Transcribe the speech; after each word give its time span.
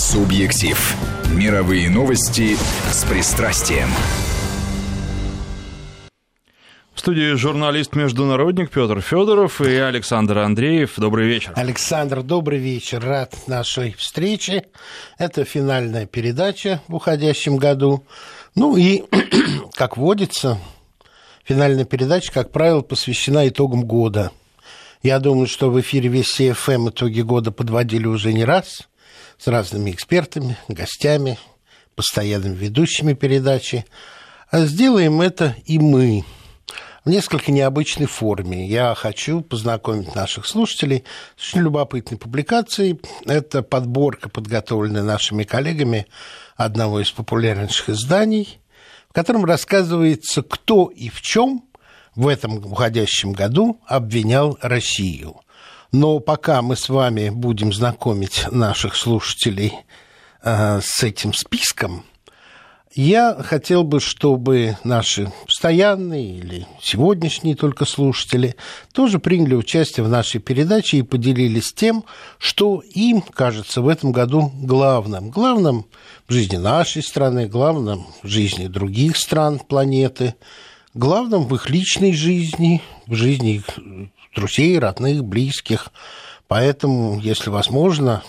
Субъектив. 0.00 0.96
Мировые 1.30 1.90
новости 1.90 2.56
с 2.90 3.04
пристрастием. 3.04 3.90
В 6.94 7.00
студии 7.00 7.34
журналист-международник 7.34 8.70
Петр 8.70 9.02
Федоров 9.02 9.60
и 9.60 9.74
Александр 9.74 10.38
Андреев. 10.38 10.94
Добрый 10.96 11.28
вечер. 11.28 11.52
Александр, 11.54 12.22
добрый 12.22 12.58
вечер. 12.58 13.04
Рад 13.04 13.34
нашей 13.46 13.92
встрече. 13.92 14.64
Это 15.18 15.44
финальная 15.44 16.06
передача 16.06 16.80
в 16.88 16.94
уходящем 16.94 17.58
году. 17.58 18.02
Ну 18.54 18.78
и, 18.78 19.04
как 19.74 19.98
водится, 19.98 20.56
финальная 21.44 21.84
передача, 21.84 22.32
как 22.32 22.52
правило, 22.52 22.80
посвящена 22.80 23.46
итогам 23.46 23.84
года. 23.84 24.30
Я 25.02 25.18
думаю, 25.18 25.46
что 25.46 25.70
в 25.70 25.78
эфире 25.78 26.08
весь 26.08 26.40
ФМ 26.56 26.88
итоги 26.88 27.20
года 27.20 27.52
подводили 27.52 28.06
уже 28.06 28.32
не 28.32 28.46
раз 28.46 28.86
с 29.40 29.46
разными 29.46 29.90
экспертами, 29.90 30.58
гостями, 30.68 31.38
постоянными 31.94 32.54
ведущими 32.54 33.14
передачи. 33.14 33.86
А 34.50 34.66
сделаем 34.66 35.20
это 35.22 35.56
и 35.64 35.78
мы 35.78 36.24
в 37.04 37.08
несколько 37.08 37.50
необычной 37.50 38.06
форме. 38.06 38.68
Я 38.68 38.94
хочу 38.94 39.40
познакомить 39.40 40.14
наших 40.14 40.46
слушателей 40.46 41.04
с 41.36 41.48
очень 41.48 41.62
любопытной 41.62 42.18
публикацией. 42.18 43.00
Это 43.24 43.62
подборка, 43.62 44.28
подготовленная 44.28 45.02
нашими 45.02 45.44
коллегами 45.44 46.06
одного 46.56 47.00
из 47.00 47.10
популярнейших 47.10 47.90
изданий, 47.90 48.60
в 49.08 49.14
котором 49.14 49.46
рассказывается, 49.46 50.42
кто 50.42 50.86
и 50.88 51.08
в 51.08 51.22
чем 51.22 51.64
в 52.14 52.28
этом 52.28 52.58
уходящем 52.58 53.32
году 53.32 53.80
обвинял 53.86 54.58
Россию. 54.60 55.40
Но 55.92 56.20
пока 56.20 56.62
мы 56.62 56.76
с 56.76 56.88
вами 56.88 57.30
будем 57.30 57.72
знакомить 57.72 58.46
наших 58.50 58.94
слушателей 58.94 59.74
э, 60.42 60.80
с 60.80 61.02
этим 61.02 61.34
списком, 61.34 62.04
я 62.92 63.36
хотел 63.40 63.84
бы, 63.84 64.00
чтобы 64.00 64.76
наши 64.82 65.32
постоянные 65.46 66.38
или 66.38 66.66
сегодняшние 66.82 67.54
только 67.54 67.84
слушатели 67.84 68.56
тоже 68.92 69.20
приняли 69.20 69.54
участие 69.54 70.04
в 70.04 70.08
нашей 70.08 70.40
передаче 70.40 70.98
и 70.98 71.02
поделились 71.02 71.72
тем, 71.72 72.04
что 72.38 72.82
им 72.94 73.22
кажется 73.22 73.80
в 73.80 73.86
этом 73.86 74.10
году 74.10 74.50
главным. 74.56 75.30
Главным 75.30 75.86
в 76.26 76.32
жизни 76.32 76.56
нашей 76.56 77.04
страны, 77.04 77.46
главным 77.46 78.08
в 78.24 78.26
жизни 78.26 78.66
других 78.66 79.16
стран 79.16 79.60
планеты, 79.60 80.34
главным 80.92 81.46
в 81.46 81.54
их 81.54 81.70
личной 81.70 82.12
жизни, 82.12 82.82
в 83.06 83.14
жизни 83.14 83.62
друзей, 84.34 84.78
родных, 84.78 85.24
близких. 85.24 85.88
Поэтому, 86.48 87.18
если 87.20 87.50
возможно, 87.50 88.22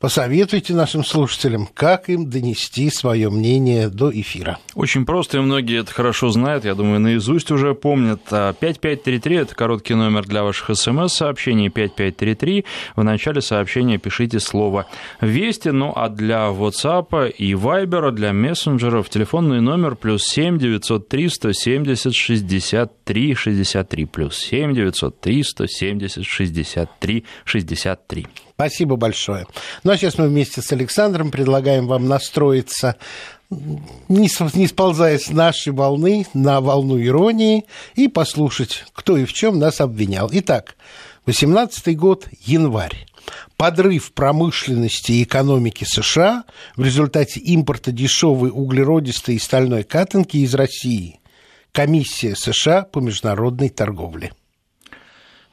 Посоветуйте 0.00 0.72
нашим 0.72 1.04
слушателям, 1.04 1.68
как 1.74 2.08
им 2.08 2.30
донести 2.30 2.88
свое 2.88 3.28
мнение 3.28 3.90
до 3.90 4.10
эфира. 4.10 4.58
Очень 4.74 5.04
просто, 5.04 5.36
и 5.36 5.40
многие 5.42 5.80
это 5.80 5.92
хорошо 5.92 6.30
знают, 6.30 6.64
я 6.64 6.74
думаю, 6.74 7.00
наизусть 7.00 7.50
уже 7.50 7.74
помнят. 7.74 8.22
5533– 8.30 9.36
это 9.36 9.54
короткий 9.54 9.92
номер 9.92 10.24
для 10.24 10.42
ваших 10.42 10.74
смс-сообщений, 10.74 11.68
5533. 11.68 12.64
В 12.96 13.02
начале 13.02 13.42
сообщения 13.42 13.98
пишите 13.98 14.40
слово 14.40 14.86
«Вести», 15.20 15.68
ну 15.68 15.92
а 15.94 16.08
для 16.08 16.48
WhatsApp 16.48 17.30
и 17.32 17.52
Viber, 17.52 18.10
для 18.10 18.32
мессенджеров 18.32 19.10
телефонный 19.10 19.60
номер 19.60 19.96
плюс 19.96 20.24
7 20.24 20.58
903 20.58 21.28
170 21.28 22.14
63 22.14 23.34
63 23.34 24.04
плюс 24.06 24.38
7 24.38 24.74
903 24.74 25.42
170 25.44 26.24
63 26.24 27.24
63. 27.44 28.26
Спасибо 28.60 28.96
большое. 28.96 29.46
Ну 29.84 29.90
а 29.90 29.96
сейчас 29.96 30.18
мы 30.18 30.28
вместе 30.28 30.60
с 30.60 30.70
Александром 30.70 31.30
предлагаем 31.30 31.86
вам 31.86 32.08
настроиться, 32.08 32.96
не, 33.48 34.28
не 34.54 34.66
сползая 34.66 35.18
с 35.18 35.30
нашей 35.30 35.72
волны 35.72 36.26
на 36.34 36.60
волну 36.60 37.02
иронии, 37.02 37.64
и 37.94 38.06
послушать, 38.06 38.84
кто 38.92 39.16
и 39.16 39.24
в 39.24 39.32
чем 39.32 39.58
нас 39.58 39.80
обвинял. 39.80 40.28
Итак, 40.30 40.76
18 41.24 41.96
год, 41.96 42.28
январь. 42.42 43.06
Подрыв 43.56 44.12
промышленности 44.12 45.12
и 45.12 45.22
экономики 45.22 45.86
США 45.88 46.44
в 46.76 46.84
результате 46.84 47.40
импорта 47.40 47.92
дешевой 47.92 48.50
углеродистой 48.50 49.36
и 49.36 49.38
стальной 49.38 49.84
катанки 49.84 50.36
из 50.36 50.54
России. 50.54 51.18
Комиссия 51.72 52.36
США 52.36 52.82
по 52.82 52.98
международной 52.98 53.70
торговле. 53.70 54.32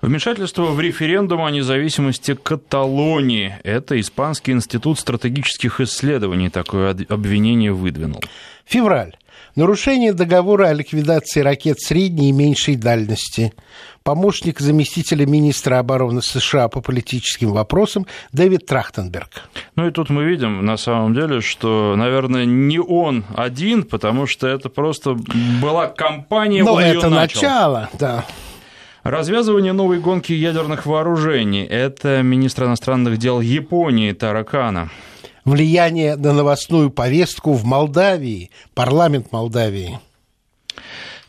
Вмешательство 0.01 0.65
в 0.67 0.79
референдум 0.79 1.43
о 1.43 1.49
независимости 1.49 2.35
Каталонии. 2.35 3.57
Это 3.63 3.99
Испанский 3.99 4.51
институт 4.51 4.99
стратегических 4.99 5.81
исследований 5.81 6.49
такое 6.49 6.95
обвинение 7.09 7.73
выдвинул. 7.73 8.21
Февраль. 8.65 9.15
Нарушение 9.55 10.13
договора 10.13 10.67
о 10.67 10.73
ликвидации 10.73 11.39
ракет 11.39 11.79
средней 11.79 12.29
и 12.29 12.31
меньшей 12.31 12.75
дальности. 12.75 13.53
Помощник 14.03 14.59
заместителя 14.59 15.25
министра 15.25 15.79
обороны 15.79 16.21
США 16.21 16.67
по 16.67 16.79
политическим 16.79 17.51
вопросам 17.51 18.05
Дэвид 18.31 18.67
Трахтенберг. 18.67 19.49
Ну 19.75 19.87
и 19.87 19.91
тут 19.91 20.11
мы 20.11 20.25
видим, 20.25 20.63
на 20.63 20.77
самом 20.77 21.15
деле, 21.15 21.41
что, 21.41 21.95
наверное, 21.97 22.45
не 22.45 22.79
он 22.79 23.25
один, 23.35 23.81
потому 23.83 24.27
что 24.27 24.47
это 24.47 24.69
просто 24.69 25.17
была 25.59 25.87
компания, 25.87 26.63
Но 26.63 26.73
он 26.73 26.83
это 26.83 27.09
начал. 27.09 27.41
начало, 27.41 27.89
да. 27.97 28.25
Развязывание 29.07 29.71
новой 29.71 29.99
гонки 29.99 30.33
ядерных 30.33 30.85
вооружений– 30.85 31.63
это 31.69 32.21
министр 32.23 32.65
иностранных 32.65 33.17
дел 33.17 33.39
Японии 33.39 34.11
Таракана. 34.11 34.89
Влияние 35.45 36.17
на 36.17 36.33
новостную 36.33 36.89
повестку 36.89 37.53
в 37.53 37.63
Молдавии, 37.63 38.51
парламент 38.73 39.31
Молдавии. 39.31 40.01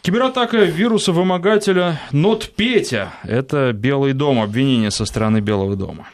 Кибератака 0.03 0.65
вируса-вымогателя 0.65 2.01
Нот 2.11 2.51
Петя– 2.57 3.13
это 3.23 3.73
Белый 3.73 4.13
дом, 4.13 4.41
обвинение 4.41 4.91
со 4.91 5.05
стороны 5.05 5.39
Белого 5.39 5.77
дома. 5.77 6.09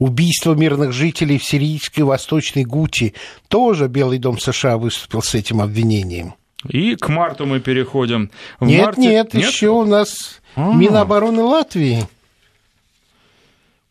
Убийство 0.00 0.54
мирных 0.54 0.90
жителей 0.90 1.38
в 1.38 1.44
сирийской 1.44 2.00
Восточной 2.00 2.64
Гути. 2.64 3.14
Тоже 3.46 3.86
Белый 3.86 4.18
дом 4.18 4.40
США 4.40 4.76
выступил 4.76 5.22
с 5.22 5.32
этим 5.36 5.60
обвинением. 5.60 6.34
И 6.68 6.96
к 6.96 7.08
марту 7.08 7.46
мы 7.46 7.60
переходим. 7.60 8.32
В 8.58 8.66
нет, 8.66 8.86
марте... 8.86 9.00
нет, 9.00 9.32
нет, 9.32 9.46
еще 9.46 9.68
у 9.68 9.84
нас 9.84 10.40
а. 10.58 10.74
Минобороны 10.74 11.42
Латвии. 11.42 12.06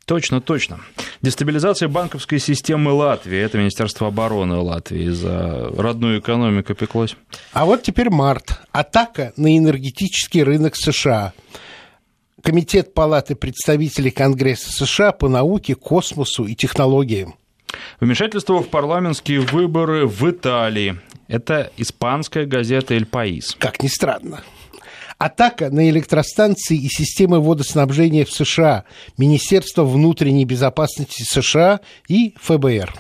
Точно, 0.06 0.40
точно. 0.40 0.80
Дестабилизация 1.22 1.90
банковской 1.90 2.40
системы 2.40 2.92
Латвии. 2.92 3.38
Это 3.38 3.58
Министерство 3.58 4.08
обороны 4.08 4.56
Латвии 4.56 5.10
за 5.10 5.70
родную 5.78 6.20
экономику 6.20 6.76
пеклось. 6.76 7.16
А 7.52 7.66
вот 7.66 7.84
теперь 7.84 8.10
март. 8.10 8.62
Атака 8.72 9.34
на 9.36 9.58
энергетический 9.58 10.44
рынок 10.44 10.76
США. 10.76 11.34
Комитет 12.42 12.94
Палаты 12.94 13.36
представителей 13.36 14.12
Конгресса 14.12 14.72
США 14.72 15.12
по 15.12 15.28
науке, 15.28 15.76
космосу 15.76 16.46
и 16.46 16.56
технологиям. 16.56 17.36
Вмешательство 18.00 18.62
в 18.62 18.70
парламентские 18.70 19.42
выборы 19.42 20.06
в 20.06 20.30
Италии. 20.30 21.00
Это 21.28 21.72
испанская 21.76 22.46
газета 22.46 22.94
«Эль 22.94 23.06
Паис». 23.06 23.56
Как 23.60 23.84
ни 23.84 23.88
странно. 23.88 24.42
Атака 25.18 25.72
на 25.72 25.90
электростанции 25.90 26.78
и 26.78 26.88
системы 26.90 27.42
водоснабжения 27.42 28.24
в 28.24 28.32
США, 28.32 28.84
Министерство 29.18 29.84
внутренней 29.84 30.46
безопасности 30.46 31.24
США 31.24 31.80
и 32.08 32.36
ФБР. 32.40 32.94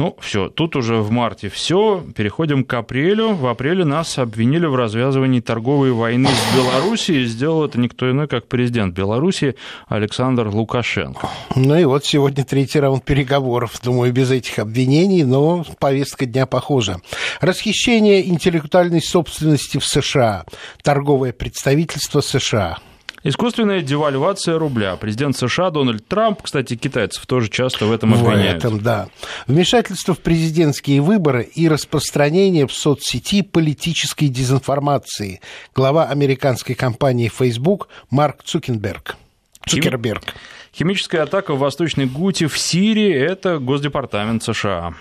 Ну, 0.00 0.16
все, 0.18 0.48
тут 0.48 0.76
уже 0.76 0.96
в 0.96 1.10
марте 1.10 1.50
все. 1.50 2.02
Переходим 2.16 2.64
к 2.64 2.72
апрелю. 2.72 3.34
В 3.34 3.46
апреле 3.46 3.84
нас 3.84 4.16
обвинили 4.16 4.64
в 4.64 4.74
развязывании 4.74 5.40
торговой 5.40 5.92
войны 5.92 6.30
с 6.30 6.56
Белоруссией. 6.56 7.26
Сделал 7.26 7.66
это 7.66 7.78
никто 7.78 8.10
иной, 8.10 8.26
как 8.26 8.48
президент 8.48 8.94
Беларуси 8.94 9.56
Александр 9.88 10.48
Лукашенко. 10.48 11.28
Ну 11.54 11.76
и 11.76 11.84
вот 11.84 12.06
сегодня 12.06 12.46
третий 12.46 12.80
раунд 12.80 13.04
переговоров. 13.04 13.78
Думаю, 13.84 14.10
без 14.10 14.30
этих 14.30 14.58
обвинений, 14.58 15.22
но 15.22 15.66
повестка 15.78 16.24
дня 16.24 16.46
похожа. 16.46 17.02
Расхищение 17.42 18.26
интеллектуальной 18.26 19.02
собственности 19.02 19.76
в 19.76 19.84
США. 19.84 20.46
Торговое 20.82 21.34
представительство 21.34 22.22
США. 22.22 22.78
Искусственная 23.22 23.82
девальвация 23.82 24.58
рубля. 24.58 24.96
Президент 24.96 25.36
США 25.36 25.70
Дональд 25.70 26.06
Трамп, 26.08 26.40
кстати, 26.42 26.74
китайцев 26.74 27.26
тоже 27.26 27.50
часто 27.50 27.84
в 27.84 27.92
этом 27.92 28.14
обвиняют. 28.14 28.62
В 28.62 28.66
этом, 28.66 28.80
да. 28.80 29.08
Вмешательство 29.46 30.14
в 30.14 30.20
президентские 30.20 31.02
выборы 31.02 31.42
и 31.42 31.68
распространение 31.68 32.66
в 32.66 32.72
соцсети 32.72 33.42
политической 33.42 34.28
дезинформации. 34.28 35.42
Глава 35.74 36.06
американской 36.06 36.74
компании 36.74 37.28
Facebook 37.28 37.88
Марк 38.10 38.42
Цукенберг. 38.42 39.16
Цукерберг. 39.66 40.34
Химическая 40.74 41.22
атака 41.22 41.54
в 41.54 41.58
Восточной 41.58 42.06
Гуте 42.06 42.46
в 42.46 42.56
Сирии– 42.56 43.12
это 43.14 43.58
Госдепартамент 43.58 44.42
США. 44.42 44.94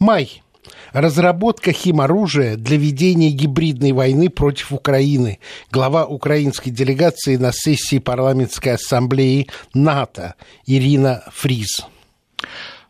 Май. 0.00 0.42
Разработка 0.92 1.72
химоружия 1.72 2.56
для 2.56 2.76
ведения 2.76 3.30
гибридной 3.30 3.92
войны 3.92 4.28
против 4.28 4.72
Украины. 4.72 5.38
Глава 5.70 6.06
украинской 6.06 6.70
делегации 6.70 7.36
на 7.36 7.52
сессии 7.52 7.98
парламентской 7.98 8.70
ассамблеи 8.70 9.48
НАТО 9.74 10.34
Ирина 10.66 11.22
Фриз. 11.32 11.86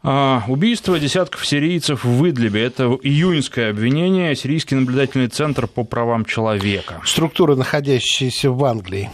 А, 0.02 0.44
убийство 0.49 0.99
десятков 0.99 1.47
сирийцев 1.47 2.05
в 2.05 2.29
Идлибе. 2.29 2.64
Это 2.64 2.85
июньское 3.02 3.70
обвинение. 3.70 4.35
Сирийский 4.35 4.76
наблюдательный 4.76 5.29
центр 5.29 5.67
по 5.67 5.85
правам 5.85 6.25
человека. 6.25 7.02
Структура, 7.05 7.55
находящаяся 7.55 8.50
в 8.50 8.64
Англии. 8.64 9.11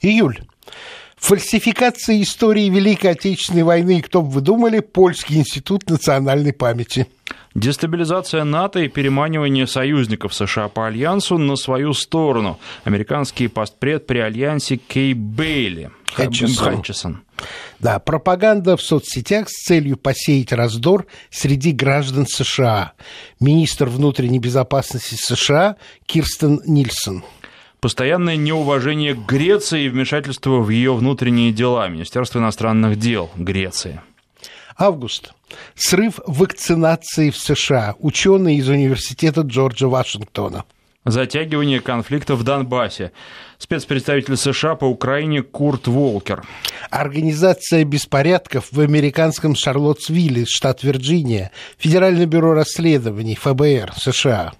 Июль. 0.00 0.40
Фальсификация 1.26 2.22
истории 2.22 2.68
Великой 2.68 3.10
Отечественной 3.10 3.64
войны. 3.64 4.00
Кто 4.00 4.22
бы 4.22 4.30
вы 4.30 4.40
думали? 4.42 4.78
Польский 4.78 5.38
институт 5.38 5.90
национальной 5.90 6.52
памяти. 6.52 7.08
Дестабилизация 7.52 8.44
НАТО 8.44 8.78
и 8.78 8.88
переманивание 8.88 9.66
союзников 9.66 10.32
США 10.34 10.68
по 10.68 10.86
альянсу 10.86 11.36
на 11.36 11.56
свою 11.56 11.94
сторону. 11.94 12.60
Американский 12.84 13.48
постпред 13.48 14.06
при 14.06 14.18
альянсе 14.18 14.76
Кей 14.76 15.14
Бейли. 15.14 15.90
Хэтчесон. 16.14 16.76
Хэтчесон. 16.76 17.22
Да, 17.80 17.98
пропаганда 17.98 18.76
в 18.76 18.82
соцсетях 18.82 19.48
с 19.48 19.64
целью 19.64 19.96
посеять 19.96 20.52
раздор 20.52 21.06
среди 21.30 21.72
граждан 21.72 22.26
США. 22.28 22.92
Министр 23.40 23.86
внутренней 23.86 24.38
безопасности 24.38 25.16
США 25.18 25.74
Кирстен 26.06 26.60
Нильсон. 26.64 27.24
Постоянное 27.86 28.34
неуважение 28.34 29.14
к 29.14 29.18
Греции 29.26 29.84
и 29.84 29.88
вмешательство 29.88 30.58
в 30.58 30.70
ее 30.70 30.92
внутренние 30.92 31.52
дела. 31.52 31.86
Министерство 31.86 32.40
иностранных 32.40 32.98
дел 32.98 33.30
Греции. 33.36 34.00
Август. 34.76 35.32
Срыв 35.76 36.18
вакцинации 36.26 37.30
в 37.30 37.36
США. 37.36 37.94
Ученые 38.00 38.56
из 38.56 38.68
университета 38.68 39.42
Джорджа 39.42 39.86
Вашингтона. 39.86 40.64
Затягивание 41.04 41.78
конфликта 41.78 42.34
в 42.34 42.42
Донбассе. 42.42 43.12
Спецпредставитель 43.58 44.36
США 44.36 44.74
по 44.74 44.86
Украине 44.86 45.42
Курт 45.42 45.86
Волкер. 45.86 46.42
Организация 46.90 47.84
беспорядков 47.84 48.66
в 48.72 48.80
американском 48.80 49.54
Шарлоттсвилле, 49.54 50.44
штат 50.44 50.82
Вирджиния. 50.82 51.52
Федеральное 51.78 52.26
бюро 52.26 52.52
расследований 52.52 53.36
ФБР 53.36 53.92
США. 53.96 54.54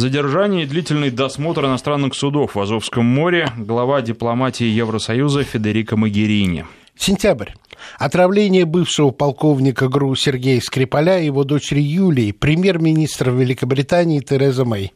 Задержание 0.00 0.62
и 0.62 0.66
длительный 0.66 1.10
досмотр 1.10 1.66
иностранных 1.66 2.14
судов 2.14 2.54
в 2.54 2.58
Азовском 2.58 3.04
море. 3.04 3.52
Глава 3.58 4.00
дипломатии 4.00 4.64
Евросоюза 4.64 5.44
Федерико 5.44 5.98
Магерини. 5.98 6.64
Сентябрь. 6.96 7.50
Отравление 7.98 8.64
бывшего 8.64 9.10
полковника 9.10 9.90
ГРУ 9.90 10.14
Сергея 10.14 10.58
Скрипаля 10.62 11.20
и 11.20 11.26
его 11.26 11.44
дочери 11.44 11.82
Юлии, 11.82 12.32
премьер-министра 12.32 13.30
Великобритании 13.30 14.20
Тереза 14.20 14.64
Мэй. 14.64 14.94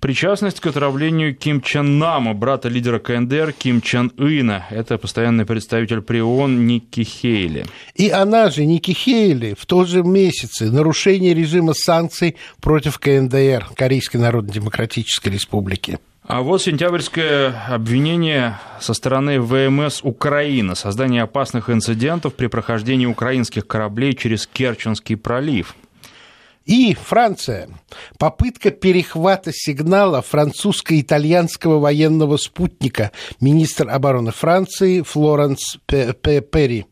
Причастность 0.00 0.60
к 0.60 0.66
отравлению 0.66 1.34
Ким 1.34 1.62
Чен 1.62 1.98
Нама, 1.98 2.34
брата 2.34 2.68
лидера 2.68 2.98
КНДР 2.98 3.52
Ким 3.52 3.80
Чен 3.80 4.12
Ына. 4.18 4.66
Это 4.70 4.98
постоянный 4.98 5.46
представитель 5.46 6.02
при 6.02 6.20
ООН 6.20 6.66
Никки 6.66 7.04
Хейли. 7.04 7.64
И 7.94 8.10
она 8.10 8.50
же, 8.50 8.66
Ники 8.66 8.92
Хейли, 8.92 9.54
в 9.58 9.64
тот 9.64 9.88
же 9.88 10.02
месяце 10.02 10.70
нарушение 10.70 11.32
режима 11.32 11.72
санкций 11.72 12.36
против 12.60 12.98
КНДР, 12.98 13.68
Корейской 13.74 14.18
Народно-Демократической 14.18 15.30
Республики. 15.30 15.98
А 16.26 16.40
вот 16.40 16.62
сентябрьское 16.62 17.54
обвинение 17.68 18.58
со 18.80 18.94
стороны 18.94 19.42
ВМС 19.42 20.00
Украины. 20.02 20.74
Создание 20.74 21.22
опасных 21.22 21.68
инцидентов 21.68 22.34
при 22.34 22.46
прохождении 22.46 23.04
украинских 23.04 23.66
кораблей 23.66 24.14
через 24.14 24.46
Керченский 24.46 25.18
пролив. 25.18 25.74
И 26.64 26.94
Франция. 26.94 27.68
Попытка 28.18 28.70
перехвата 28.70 29.50
сигнала 29.52 30.22
французско-итальянского 30.22 31.78
военного 31.78 32.38
спутника. 32.38 33.12
Министр 33.40 33.90
обороны 33.90 34.32
Франции 34.32 35.02
Флоренс 35.02 35.78
Перри. 35.86 36.86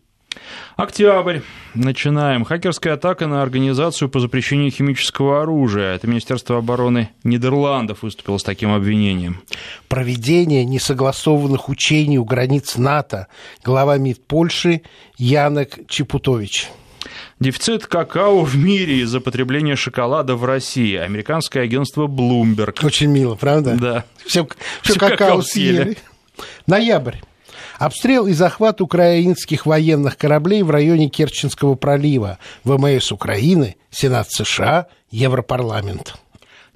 Октябрь. 0.77 1.41
Начинаем. 1.75 2.45
Хакерская 2.45 2.95
атака 2.95 3.27
на 3.27 3.43
организацию 3.43 4.09
по 4.09 4.21
запрещению 4.21 4.71
химического 4.71 5.43
оружия. 5.43 5.95
Это 5.95 6.07
Министерство 6.07 6.59
обороны 6.59 7.11
Нидерландов 7.25 8.03
выступило 8.03 8.39
с 8.39 8.43
таким 8.43 8.73
обвинением. 8.73 9.43
Проведение 9.89 10.65
несогласованных 10.65 11.69
учений 11.69 12.19
у 12.19 12.25
границ 12.25 12.77
НАТО. 12.77 13.29
Глава 13.65 13.99
МИД 13.99 14.27
Польши 14.27 14.83
Янок 15.17 15.79
Чепутович. 15.89 16.71
Дефицит 17.43 17.87
какао 17.87 18.45
в 18.45 18.57
мире 18.57 19.01
из-за 19.01 19.21
потребления 19.21 19.75
шоколада 19.75 20.37
в 20.37 20.45
России. 20.45 20.95
Американское 20.95 21.65
агентство 21.65 22.07
Bloomberg. 22.07 22.87
Очень 22.87 23.09
мило, 23.09 23.35
правда? 23.35 23.77
Да. 23.77 24.05
Все, 24.25 24.47
все, 24.81 24.95
какао, 24.95 25.09
какао 25.09 25.43
съели. 25.43 25.83
съели. 25.83 25.99
Ноябрь. 26.69 27.17
Обстрел 27.81 28.29
и 28.29 28.33
захват 28.33 28.81
украинских 28.81 29.67
военных 29.67 30.17
кораблей 30.19 30.63
в 30.63 30.71
районе 30.71 31.09
Керченского 31.09 31.75
пролива. 31.75 32.39
ВМС 32.63 33.11
Украины, 33.11 33.75
Сенат 33.91 34.31
США, 34.31 34.87
Европарламент. 35.11 36.15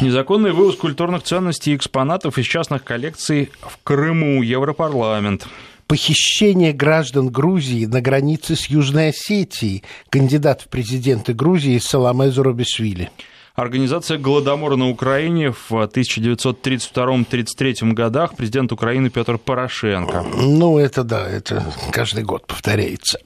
Незаконный 0.01 0.51
вывоз 0.51 0.75
культурных 0.75 1.23
ценностей 1.23 1.75
и 1.75 1.77
экспонатов 1.77 2.39
из 2.39 2.45
частных 2.45 2.83
коллекций 2.83 3.53
в 3.61 3.79
Крыму. 3.85 4.43
Европарламент 4.43 5.47
похищение 5.87 6.73
граждан 6.73 7.29
Грузии 7.29 7.87
на 7.87 8.01
границе 8.01 8.57
с 8.57 8.67
Южной 8.67 9.11
Осетией, 9.11 9.83
кандидат 10.11 10.63
в 10.63 10.69
президенты 10.69 11.33
Грузии 11.33 11.79
Саламе 11.79 12.31
Зурабишвили. 12.31 13.11
Организация 13.57 14.19
Голодомора 14.19 14.77
на 14.77 14.89
Украине 14.91 15.51
в 15.51 15.73
1932-33 15.73 17.93
годах 17.95 18.37
президент 18.37 18.71
Украины 18.71 19.09
Петр 19.09 19.39
Порошенко. 19.39 20.27
Ну, 20.37 20.79
это 20.79 21.05
да, 21.05 21.27
это 21.27 21.65
каждый 21.91 22.23
год 22.23 22.47
повторяется. 22.47 23.19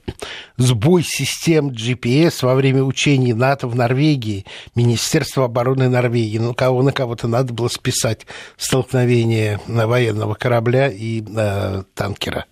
Сбой 0.55 1.03
систем 1.03 1.71
GPS 1.71 2.45
во 2.45 2.55
время 2.55 2.83
учений 2.83 3.33
НАТО 3.33 3.67
в 3.67 3.75
Норвегии, 3.75 4.45
Министерство 4.73 5.43
обороны 5.43 5.89
Норвегии. 5.89 6.37
Ну, 6.37 6.53
кого 6.53 6.81
на 6.81 6.93
кого-то 6.93 7.27
надо 7.27 7.53
было 7.53 7.67
списать 7.67 8.25
столкновение 8.55 9.59
военного 9.67 10.35
корабля 10.35 10.89
и 10.89 11.21
э, 11.21 11.83
танкера. 11.93 12.45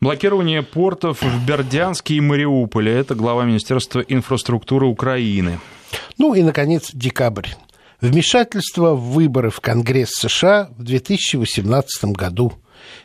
Блокирование 0.00 0.62
портов 0.62 1.22
в 1.22 1.46
Бердянске 1.46 2.14
и 2.14 2.20
Мариуполе. 2.20 2.92
Это 2.92 3.16
глава 3.16 3.44
Министерства 3.44 3.98
инфраструктуры 4.00 4.86
Украины. 4.86 5.58
Ну 6.18 6.34
и, 6.34 6.42
наконец, 6.42 6.90
декабрь. 6.92 7.48
Вмешательство 8.00 8.94
в 8.94 9.10
выборы 9.10 9.50
в 9.50 9.60
Конгресс 9.60 10.10
США 10.10 10.68
в 10.78 10.84
2018 10.84 12.04
году. 12.12 12.52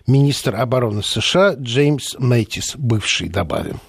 Министр 0.06 0.56
обороны 0.56 1.01
США 1.01 1.56
Джеймс 1.56 2.16
Мэйтис, 2.19 2.75
бывший, 2.75 3.28
добавим. 3.28 3.80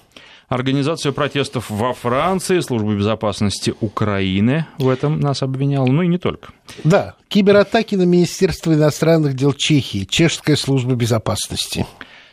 Организация 0.47 1.11
протестов 1.11 1.69
во 1.69 1.93
Франции, 1.93 2.59
служба 2.59 2.95
безопасности 2.95 3.73
Украины 3.81 4.65
в 4.79 4.89
этом 4.89 5.19
нас 5.19 5.43
обвиняла, 5.43 5.85
ну 5.87 6.01
и 6.01 6.07
не 6.07 6.17
только. 6.17 6.53
Да, 6.83 7.15
кибератаки 7.27 7.95
на 7.95 8.03
Министерство 8.03 8.73
иностранных 8.73 9.35
дел 9.35 9.53
Чехии, 9.53 10.05
Чешская 10.05 10.55
служба 10.55 10.95
безопасности. 10.95 11.85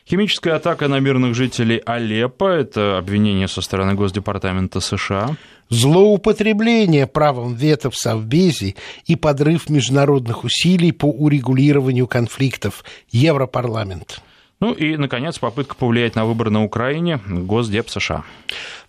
Химическая 0.04 0.56
атака 0.56 0.88
на 0.88 0.98
мирных 0.98 1.34
жителей 1.34 1.78
Алеппо– 1.86 2.44
это 2.50 2.98
обвинение 2.98 3.46
со 3.46 3.62
стороны 3.62 3.94
Госдепартамента 3.94 4.80
США. 4.80 5.36
Злоупотребление 5.68 7.06
правом 7.06 7.54
вето 7.54 7.90
в 7.90 7.96
Совбезе 7.96 8.74
и 9.06 9.16
подрыв 9.16 9.70
международных 9.70 10.44
усилий 10.44 10.92
по 10.92 11.06
урегулированию 11.06 12.08
конфликтов. 12.08 12.84
Европарламент. 13.10 14.20
Ну 14.58 14.72
и, 14.72 14.96
наконец, 14.96 15.38
попытка 15.38 15.76
повлиять 15.76 16.14
на 16.14 16.24
выборы 16.24 16.50
на 16.50 16.62
Украине 16.62 17.20
Госдеп 17.26 17.88
США. 17.88 18.24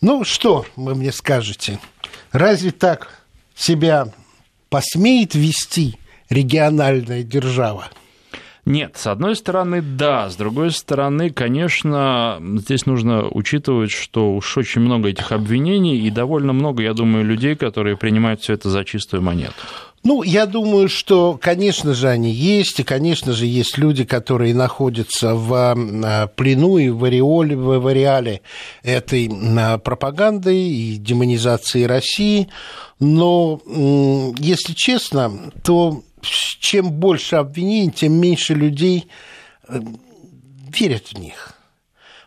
Ну 0.01 0.24
что 0.24 0.65
вы 0.75 0.93
мне 0.96 1.12
скажете? 1.12 1.79
Разве 2.32 2.72
так 2.72 3.24
себя 3.55 4.08
посмеет 4.70 5.36
вести 5.36 5.98
региональная 6.29 7.24
держава? 7.24 7.89
Нет, 8.65 8.96
с 8.96 9.08
одной 9.08 9.36
стороны, 9.36 9.82
да, 9.82 10.29
с 10.29 10.38
другой 10.38 10.72
стороны, 10.72 11.32
конечно, 11.32 12.41
здесь 12.41 12.86
нужно 12.86 13.27
учитывать, 13.27 13.91
что 13.91 14.34
уж 14.34 14.58
очень 14.58 14.79
много 14.79 15.10
этих 15.10 15.34
обвинений 15.34 15.98
и 15.98 16.10
довольно 16.10 16.53
много, 16.53 16.82
я 16.82 16.93
думаю, 16.93 17.25
людей, 17.25 17.58
которые 17.58 17.98
принимают 17.98 18.39
все 18.39 18.53
это 18.53 18.70
за 18.70 18.86
чистую 18.86 19.22
монету. 19.22 19.53
Ну, 20.05 20.22
я 20.22 20.46
думаю, 20.46 20.88
что, 20.89 21.38
конечно 21.41 21.93
же, 21.93 22.10
они 22.10 22.32
есть, 22.32 22.79
и, 22.79 22.84
конечно 22.84 23.32
же, 23.34 23.46
есть 23.46 23.77
люди, 23.77 24.03
которые 24.05 24.53
находятся 24.53 25.34
в 25.34 25.53
а, 25.53 26.27
плену 26.27 26.77
и 26.77 26.89
в 26.89 27.03
ореоле, 27.05 27.55
в 27.55 27.88
ареале 27.88 28.41
этой 28.82 29.29
а, 29.29 29.77
пропаганды 29.77 30.55
и 30.55 30.98
демонизации 30.98 31.84
России, 31.84 32.50
но, 33.00 33.62
если 34.38 34.74
честно, 34.74 35.51
то 35.63 36.03
чем 36.24 36.92
больше 36.92 37.36
обвинений, 37.36 37.92
тем 37.92 38.13
меньше 38.13 38.53
людей 38.53 39.08
э, 39.68 39.80
верят 40.70 41.08
в 41.10 41.20
них. 41.20 41.53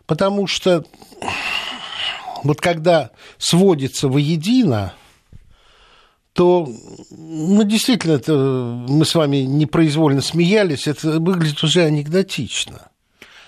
Потому 0.05 0.47
что 0.47 0.85
вот 2.43 2.61
когда 2.61 3.11
сводится 3.37 4.07
воедино, 4.07 4.93
то, 6.33 6.69
ну, 7.09 7.63
действительно, 7.63 8.13
это, 8.13 8.33
мы 8.87 9.05
с 9.05 9.15
вами 9.15 9.37
непроизвольно 9.37 10.21
смеялись, 10.21 10.87
это 10.87 11.19
выглядит 11.19 11.63
уже 11.63 11.83
анекдотично. 11.83 12.89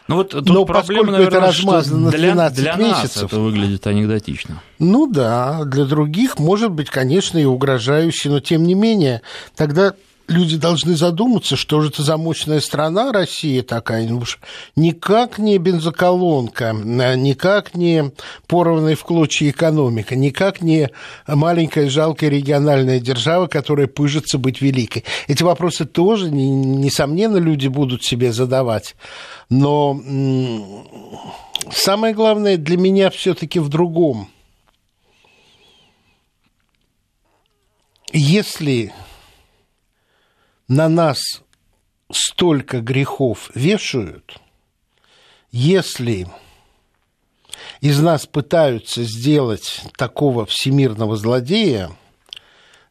Ну 0.07 0.15
вот 0.15 0.31
тут 0.31 0.49
Но 0.49 0.65
проблема, 0.65 1.11
наверное, 1.11 1.37
это 1.37 1.47
размазано 1.47 2.05
на 2.05 2.11
12 2.11 2.57
для, 2.57 2.75
для 2.75 2.83
месяцев. 2.83 3.21
Нас 3.21 3.31
это 3.31 3.39
выглядит 3.39 3.85
анекдотично. 3.85 4.63
Ну 4.79 5.05
да, 5.05 5.63
для 5.65 5.85
других, 5.85 6.39
может 6.39 6.71
быть, 6.71 6.89
конечно, 6.89 7.37
и 7.37 7.45
угрожающе, 7.45 8.29
но 8.29 8.39
тем 8.39 8.63
не 8.63 8.73
менее, 8.73 9.21
тогда 9.55 9.93
люди 10.29 10.57
должны 10.57 10.95
задуматься, 10.95 11.55
что 11.55 11.81
же 11.81 11.89
это 11.89 12.03
за 12.03 12.17
мощная 12.17 12.61
страна 12.61 13.11
Россия 13.11 13.63
такая, 13.63 14.07
ну 14.07 14.19
уж 14.19 14.39
никак 14.75 15.39
не 15.39 15.57
бензоколонка, 15.57 16.69
а 16.69 17.15
никак 17.15 17.75
не 17.75 18.11
порванная 18.47 18.95
в 18.95 19.03
клочья 19.03 19.49
экономика, 19.49 20.15
никак 20.15 20.61
не 20.61 20.89
маленькая 21.27 21.89
жалкая 21.89 22.29
региональная 22.29 22.99
держава, 22.99 23.47
которая 23.47 23.87
пыжится 23.87 24.37
быть 24.37 24.61
великой. 24.61 25.03
Эти 25.27 25.43
вопросы 25.43 25.85
тоже, 25.85 26.29
несомненно, 26.29 27.37
люди 27.37 27.67
будут 27.67 28.03
себе 28.03 28.31
задавать. 28.31 28.95
Но 29.49 29.99
самое 31.71 32.13
главное 32.13 32.57
для 32.57 32.77
меня 32.77 33.09
все-таки 33.09 33.59
в 33.59 33.69
другом. 33.69 34.29
Если 38.11 38.91
на 40.69 40.87
нас 40.87 41.41
столько 42.11 42.79
грехов 42.79 43.51
вешают, 43.55 44.39
если 45.51 46.27
из 47.81 47.99
нас 47.99 48.27
пытаются 48.27 49.03
сделать 49.03 49.81
такого 49.97 50.45
всемирного 50.45 51.17
злодея, 51.17 51.91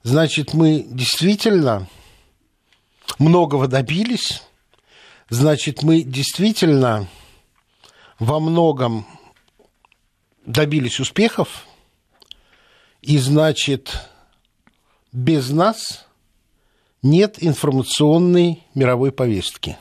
значит, 0.02 0.54
мы 0.54 0.84
действительно 0.88 1.88
многого 3.20 3.68
добились, 3.68 4.42
значит, 5.30 5.84
мы 5.84 6.02
действительно 6.02 7.08
во 8.18 8.40
многом 8.40 9.06
добились 10.44 10.98
успехов, 10.98 11.64
и 13.02 13.18
значит, 13.18 14.10
без 15.12 15.50
нас– 15.50 16.04
нет 17.02 17.36
информационной 17.40 18.64
мировой 18.74 19.12
повестки. 19.12 19.76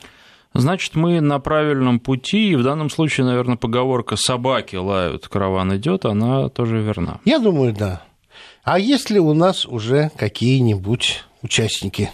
Значит, 0.54 0.94
мы 0.94 1.20
на 1.20 1.38
правильном 1.38 2.00
пути, 2.00 2.50
и 2.50 2.56
в 2.56 2.62
данном 2.62 2.90
случае, 2.90 3.26
наверное, 3.26 3.56
поговорка 3.56 4.16
«собаки 4.16 4.76
лают, 4.76 5.28
караван 5.28 5.76
идет», 5.76 6.04
она 6.04 6.48
тоже 6.48 6.78
верна. 6.78 7.20
Я 7.24 7.38
думаю, 7.38 7.72
да. 7.72 8.02
А 8.64 8.78
если 8.78 9.18
у 9.18 9.34
нас 9.34 9.66
уже 9.66 10.10
какие-нибудь 10.16 11.24
участники 11.42 12.10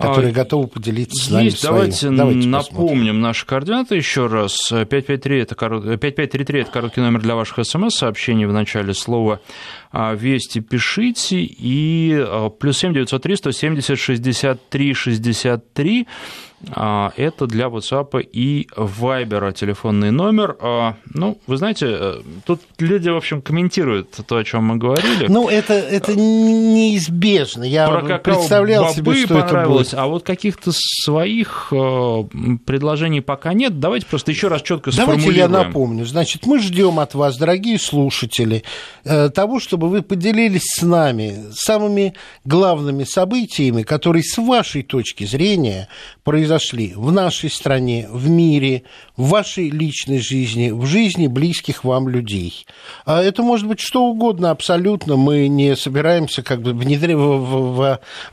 которые 0.00 0.30
а, 0.30 0.32
готовы 0.32 0.66
поделиться 0.68 1.24
с 1.24 1.30
нами 1.30 1.44
есть, 1.44 1.58
своим. 1.58 1.74
Давайте, 1.74 2.10
давайте 2.10 2.48
напомним 2.48 2.88
посмотрим. 2.88 3.20
наши 3.20 3.46
координаты 3.46 3.96
еще 3.96 4.26
раз. 4.26 4.56
5533 4.70 5.40
это, 5.40 5.54
корот... 5.54 5.82
5533 5.82 6.60
это 6.60 6.70
короткий 6.70 7.00
номер 7.00 7.20
для 7.20 7.34
ваших 7.34 7.64
смс-сообщений 7.66 8.46
в 8.46 8.52
начале 8.52 8.94
слова 8.94 9.34
а, 9.34 9.40
«Вести» 9.92 10.60
пишите, 10.60 11.40
и 11.40 12.14
а, 12.16 12.48
плюс 12.48 12.78
7 12.78 12.92
903 12.94 13.36
170 13.36 13.98
63 13.98 14.94
63 14.94 16.06
это 16.66 17.46
для 17.46 17.66
WhatsApp 17.66 18.20
и 18.20 18.68
Viber 18.76 19.52
телефонный 19.52 20.10
номер. 20.10 20.56
А, 20.60 20.96
ну, 21.14 21.38
вы 21.46 21.56
знаете, 21.56 21.86
э, 21.88 22.14
тут 22.44 22.60
люди, 22.78 23.08
в 23.08 23.16
общем, 23.16 23.40
комментируют 23.40 24.10
то, 24.26 24.36
о 24.36 24.44
чем 24.44 24.64
мы 24.64 24.76
говорили. 24.76 25.26
Ну, 25.28 25.48
это, 25.48 25.72
это 25.72 26.14
неизбежно. 26.14 27.64
Я 27.64 27.88
Про 27.88 28.18
представлял 28.18 28.92
себе, 28.92 29.14
что 29.24 29.38
это 29.38 29.66
будет. 29.66 29.94
А 29.94 30.06
вот 30.06 30.22
каких-то 30.22 30.70
своих 30.74 31.68
э, 31.72 32.24
предложений 32.66 33.22
пока 33.22 33.54
нет. 33.54 33.80
Давайте 33.80 34.04
просто 34.06 34.30
еще 34.30 34.48
раз 34.48 34.60
четко 34.60 34.92
сформулируем. 34.92 35.34
Давайте 35.34 35.40
я 35.40 35.48
напомню. 35.48 36.04
Значит, 36.04 36.44
мы 36.44 36.58
ждем 36.58 37.00
от 37.00 37.14
вас, 37.14 37.38
дорогие 37.38 37.78
слушатели, 37.78 38.64
э, 39.04 39.30
того, 39.30 39.60
чтобы 39.80 39.92
вы 39.92 40.02
поделились 40.02 40.74
с 40.74 40.82
нами 40.82 41.46
самыми 41.54 42.12
главными 42.44 43.04
событиями, 43.04 43.82
которые 43.82 44.22
с 44.22 44.36
вашей 44.36 44.82
точки 44.82 45.24
зрения 45.24 45.88
произошли 46.22 46.92
в 46.94 47.10
нашей 47.10 47.48
стране, 47.48 48.06
в 48.10 48.28
мире, 48.28 48.82
в 49.16 49.30
вашей 49.30 49.70
личной 49.70 50.18
жизни, 50.18 50.70
в 50.70 50.84
жизни 50.84 51.28
близких 51.28 51.82
вам 51.82 52.10
людей. 52.10 52.66
А 53.06 53.22
это 53.22 53.42
может 53.42 53.66
быть 53.66 53.80
что 53.80 54.04
угодно 54.04 54.50
абсолютно. 54.50 55.16
Мы 55.16 55.48
не 55.48 55.74
собираемся 55.76 56.42
как 56.42 56.60
бы 56.60 56.74
внедря... 56.74 57.16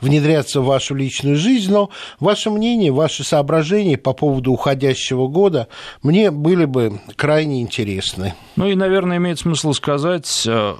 внедряться 0.02 0.60
в 0.60 0.66
вашу 0.66 0.94
личную 0.94 1.36
жизнь, 1.36 1.72
но 1.72 1.88
ваше 2.20 2.50
мнение, 2.50 2.92
ваши 2.92 3.24
соображения 3.24 3.96
по 3.96 4.12
поводу 4.12 4.52
уходящего 4.52 5.28
года 5.28 5.68
мне 6.02 6.30
были 6.30 6.66
бы 6.66 7.00
крайне 7.16 7.62
интересны. 7.62 8.34
Ну 8.56 8.66
и, 8.66 8.74
наверное, 8.74 9.16
имеет 9.16 9.38
смысл 9.38 9.72
сказать, 9.72 10.44
э, 10.46 10.74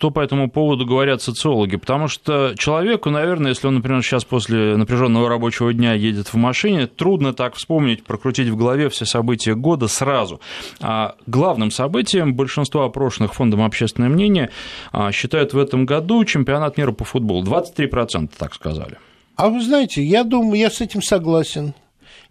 что 0.00 0.10
по 0.10 0.20
этому 0.20 0.50
поводу 0.50 0.86
говорят 0.86 1.20
социологи, 1.20 1.76
потому 1.76 2.08
что 2.08 2.54
человеку, 2.56 3.10
наверное, 3.10 3.50
если 3.50 3.66
он, 3.66 3.74
например, 3.74 4.02
сейчас 4.02 4.24
после 4.24 4.74
напряженного 4.78 5.28
рабочего 5.28 5.74
дня 5.74 5.92
едет 5.92 6.28
в 6.28 6.36
машине, 6.36 6.86
трудно 6.86 7.34
так 7.34 7.54
вспомнить, 7.54 8.02
прокрутить 8.02 8.48
в 8.48 8.56
голове 8.56 8.88
все 8.88 9.04
события 9.04 9.54
года 9.54 9.88
сразу. 9.88 10.40
А 10.80 11.16
главным 11.26 11.70
событием 11.70 12.34
большинство 12.34 12.84
опрошенных 12.84 13.34
фондом 13.34 13.60
«Общественное 13.60 14.08
мнение» 14.08 14.48
а, 14.90 15.12
считают 15.12 15.52
в 15.52 15.58
этом 15.58 15.84
году 15.84 16.24
чемпионат 16.24 16.78
мира 16.78 16.92
по 16.92 17.04
футболу. 17.04 17.44
23% 17.44 18.30
так 18.38 18.54
сказали. 18.54 18.96
А 19.36 19.50
вы 19.50 19.60
знаете, 19.60 20.02
я 20.02 20.24
думаю, 20.24 20.58
я 20.58 20.70
с 20.70 20.80
этим 20.80 21.02
согласен. 21.02 21.74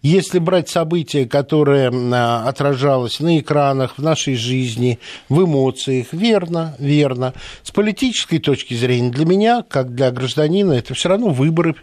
Если 0.02 0.38
брать 0.38 0.68
события, 0.68 1.26
которые 1.26 1.90
а, 1.90 2.48
отражалось 2.48 3.20
на 3.20 3.38
экранах, 3.38 3.98
в 3.98 4.02
нашей 4.02 4.34
жизни, 4.34 4.98
в 5.28 5.44
эмоциях, 5.44 6.08
верно, 6.12 6.74
верно. 6.78 7.34
С 7.62 7.70
политической 7.70 8.38
точки 8.38 8.72
зрения 8.74 9.10
для 9.10 9.26
меня, 9.26 9.62
как 9.62 9.94
для 9.94 10.10
гражданина, 10.10 10.72
это 10.72 10.94
все 10.94 11.10
равно 11.10 11.28
выборы 11.28 11.76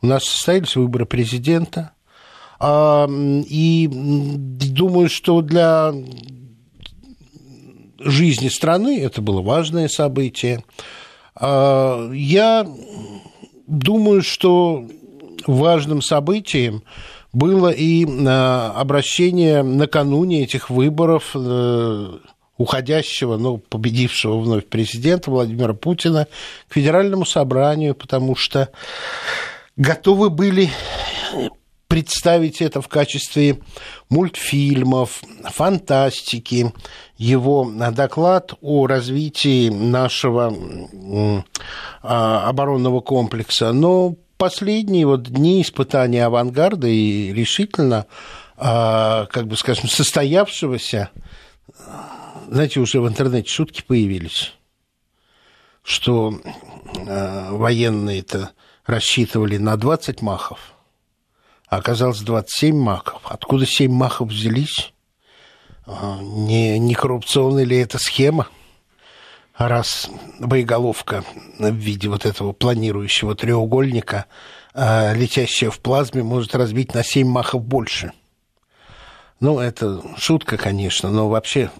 у 0.00 0.06
нас 0.06 0.24
состоялись 0.24 0.76
выборы 0.76 1.06
президента. 1.06 1.92
А, 2.60 3.08
и 3.08 3.88
думаю, 3.90 5.08
что 5.08 5.42
для 5.42 5.92
жизни 7.98 8.48
страны 8.48 9.00
это 9.00 9.20
было 9.20 9.42
важное 9.42 9.88
событие. 9.88 10.64
А, 11.34 12.10
я 12.12 12.68
думаю, 13.66 14.22
что 14.22 14.86
важным 15.46 16.02
событием 16.02 16.82
было 17.38 17.68
и 17.68 18.04
а, 18.26 18.72
обращение 18.76 19.62
накануне 19.62 20.42
этих 20.42 20.70
выборов 20.70 21.30
э, 21.34 22.18
уходящего, 22.56 23.36
но 23.36 23.58
победившего 23.58 24.40
вновь 24.40 24.66
президента 24.66 25.30
Владимира 25.30 25.72
Путина 25.72 26.26
к 26.68 26.74
Федеральному 26.74 27.24
собранию, 27.24 27.94
потому 27.94 28.34
что 28.34 28.70
готовы 29.76 30.30
были 30.30 30.68
представить 31.86 32.60
это 32.60 32.82
в 32.82 32.88
качестве 32.88 33.60
мультфильмов, 34.10 35.22
фантастики, 35.44 36.72
его 37.16 37.70
доклад 37.92 38.54
о 38.60 38.86
развитии 38.88 39.68
нашего 39.68 40.52
а, 42.02 42.48
оборонного 42.48 43.00
комплекса. 43.00 43.72
Но 43.72 44.16
последние 44.38 45.06
вот 45.06 45.24
дни 45.24 45.60
испытания 45.60 46.24
авангарда 46.24 46.86
и 46.86 47.32
решительно, 47.32 48.06
а, 48.56 49.26
как 49.26 49.46
бы 49.46 49.56
скажем, 49.56 49.88
состоявшегося, 49.88 51.10
знаете, 52.48 52.80
уже 52.80 53.00
в 53.00 53.08
интернете 53.08 53.50
шутки 53.50 53.82
появились, 53.86 54.54
что 55.82 56.40
а, 57.06 57.52
военные-то 57.52 58.52
рассчитывали 58.86 59.58
на 59.58 59.76
20 59.76 60.22
махов, 60.22 60.72
а 61.66 61.76
оказалось 61.76 62.20
27 62.20 62.76
махов. 62.76 63.20
Откуда 63.24 63.66
7 63.66 63.92
махов 63.92 64.30
взялись? 64.30 64.92
А, 65.84 66.18
не, 66.22 66.78
не 66.78 66.94
коррупционная 66.94 67.64
ли 67.64 67.76
это 67.76 67.98
схема? 67.98 68.48
Раз 69.58 70.08
боеголовка 70.38 71.24
в 71.58 71.74
виде 71.74 72.08
вот 72.08 72.24
этого 72.24 72.52
планирующего 72.52 73.34
треугольника, 73.34 74.26
а, 74.72 75.12
летящая 75.12 75.70
в 75.70 75.80
плазме, 75.80 76.22
может 76.22 76.54
разбить 76.54 76.94
на 76.94 77.02
7 77.02 77.28
махов 77.28 77.64
больше. 77.64 78.12
Ну, 79.40 79.58
это 79.58 80.00
шутка, 80.16 80.56
конечно, 80.56 81.10
но 81.10 81.28
вообще 81.28 81.70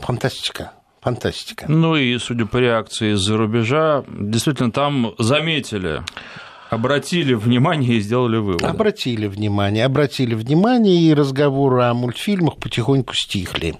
фантастика 0.00 0.72
фантастика. 1.00 1.66
Ну 1.68 1.96
и, 1.96 2.18
судя 2.18 2.44
по 2.46 2.58
реакции 2.58 3.12
из-за 3.14 3.36
рубежа, 3.36 4.04
действительно 4.08 4.70
там 4.70 5.14
заметили 5.18 6.02
Обратили 6.70 7.32
внимание 7.32 7.94
и 7.94 8.00
сделали 8.00 8.36
вывод. 8.36 8.62
Обратили 8.62 9.26
внимание, 9.26 9.86
обратили 9.86 10.34
внимание, 10.34 11.00
и 11.00 11.14
разговоры 11.14 11.84
о 11.84 11.94
мультфильмах 11.94 12.58
потихоньку 12.58 13.14
стихли. 13.14 13.76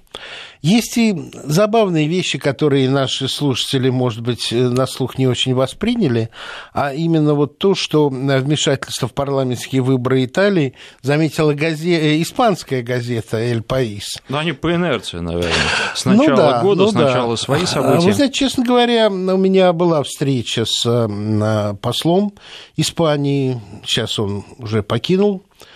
Есть 0.63 0.99
и 0.99 1.15
забавные 1.45 2.09
вещи, 2.09 2.39
которые 2.39 2.91
наши 2.91 3.29
слушатели, 3.29 3.91
может 3.91 4.23
быть, 4.23 4.49
на 4.51 4.87
слух 4.87 5.19
не 5.19 5.27
очень 5.27 5.55
восприняли, 5.55 6.31
а 6.73 6.93
именно 6.93 7.35
вот 7.35 7.59
то, 7.59 7.75
что 7.75 8.09
вмешательство 8.09 9.09
в 9.09 9.15
парламентские 9.15 9.83
выборы 9.83 10.25
Италии 10.25 10.75
заметила 11.03 11.55
газе... 11.55 12.21
испанская 12.23 12.83
газета 12.83 13.37
«Эль 13.37 13.63
Паис». 13.63 14.19
Ну, 14.29 14.39
они 14.39 14.53
по 14.53 14.75
инерции, 14.75 15.19
наверное. 15.19 15.53
С 15.95 16.05
начала 16.05 16.29
ну, 16.29 16.37
да, 16.37 16.63
года, 16.63 16.83
ну, 16.83 16.91
сначала 16.91 17.31
да. 17.31 17.37
свои 17.37 17.67
события. 17.67 18.07
Вы 18.07 18.13
знаете, 18.13 18.35
честно 18.35 18.65
говоря, 18.65 19.09
у 19.09 19.37
меня 19.37 19.73
была 19.73 20.03
встреча 20.03 20.65
с 20.67 21.77
послом 21.81 22.33
Испании, 22.77 23.61
сейчас 23.85 24.19
он 24.19 24.45
уже 24.59 24.83
покинул 24.83 25.43
Э, 25.59 25.69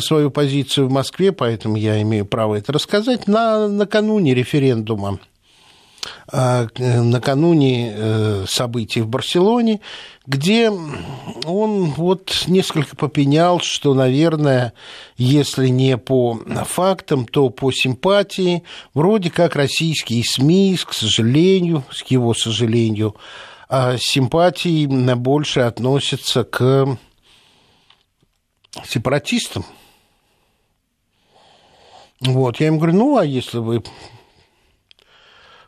свою 0.00 0.30
позицию 0.30 0.88
в 0.88 0.92
Москве, 0.92 1.32
поэтому 1.32 1.76
я 1.76 2.00
имею 2.02 2.26
право 2.26 2.54
это 2.54 2.72
рассказать, 2.72 3.26
на, 3.26 3.66
накануне 3.68 4.34
референдума 4.34 5.18
э, 6.32 6.68
накануне 6.78 7.92
э, 7.94 8.44
событий 8.48 9.00
в 9.00 9.08
Барселоне, 9.08 9.80
где 10.26 10.70
он 10.70 11.90
вот 11.90 12.44
несколько 12.46 12.94
попенял, 12.94 13.60
что, 13.60 13.94
наверное, 13.94 14.74
если 15.16 15.68
не 15.68 15.98
по 15.98 16.38
фактам, 16.66 17.26
то 17.26 17.50
по 17.50 17.72
симпатии, 17.72 18.62
вроде 18.94 19.30
как 19.30 19.56
российские 19.56 20.22
СМИ, 20.24 20.78
к 20.86 20.92
сожалению, 20.92 21.82
с 21.90 22.04
его 22.08 22.32
сожалению, 22.34 23.16
симпатии 23.98 24.86
больше 25.14 25.60
относятся 25.60 26.44
к 26.44 26.96
сепаратистам. 28.86 29.64
Вот, 32.20 32.60
я 32.60 32.68
им 32.68 32.78
говорю, 32.78 32.96
ну, 32.96 33.16
а 33.16 33.24
если 33.24 33.58
вы 33.58 33.82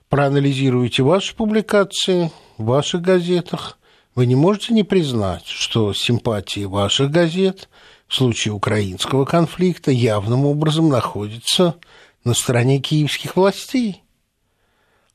проанализируете 0.09 1.03
ваши 1.03 1.35
публикации 1.35 2.31
в 2.59 2.65
ваших 2.65 3.01
газетах, 3.01 3.79
вы 4.15 4.27
не 4.27 4.35
можете 4.35 4.75
не 4.75 4.83
признать, 4.83 5.47
что 5.47 5.95
симпатии 5.95 6.65
ваших 6.65 7.11
газет 7.11 7.71
в 8.07 8.15
случае 8.15 8.53
украинского 8.53 9.25
конфликта 9.25 9.91
явным 9.91 10.45
образом 10.45 10.91
находятся 10.91 11.77
на 12.25 12.35
стороне 12.35 12.81
киевских 12.81 13.37
властей. 13.37 14.03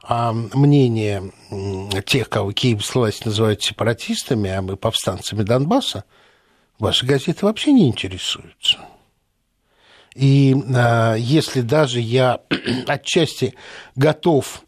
А 0.02 0.32
мнение 0.34 1.32
тех, 2.06 2.30
кого 2.30 2.52
киевские 2.54 3.02
власти 3.02 3.26
называют 3.26 3.62
сепаратистами, 3.62 4.50
а 4.50 4.62
мы 4.62 4.78
повстанцами 4.78 5.44
Донбасса– 5.44 6.04
ваши 6.80 7.06
газеты 7.06 7.46
вообще 7.46 7.72
не 7.72 7.88
интересуются. 7.88 8.80
И 10.18 10.56
э, 10.56 11.16
если 11.20 11.62
даже 11.62 12.00
я 12.00 12.40
отчасти 12.88 13.54
готов 13.96 14.64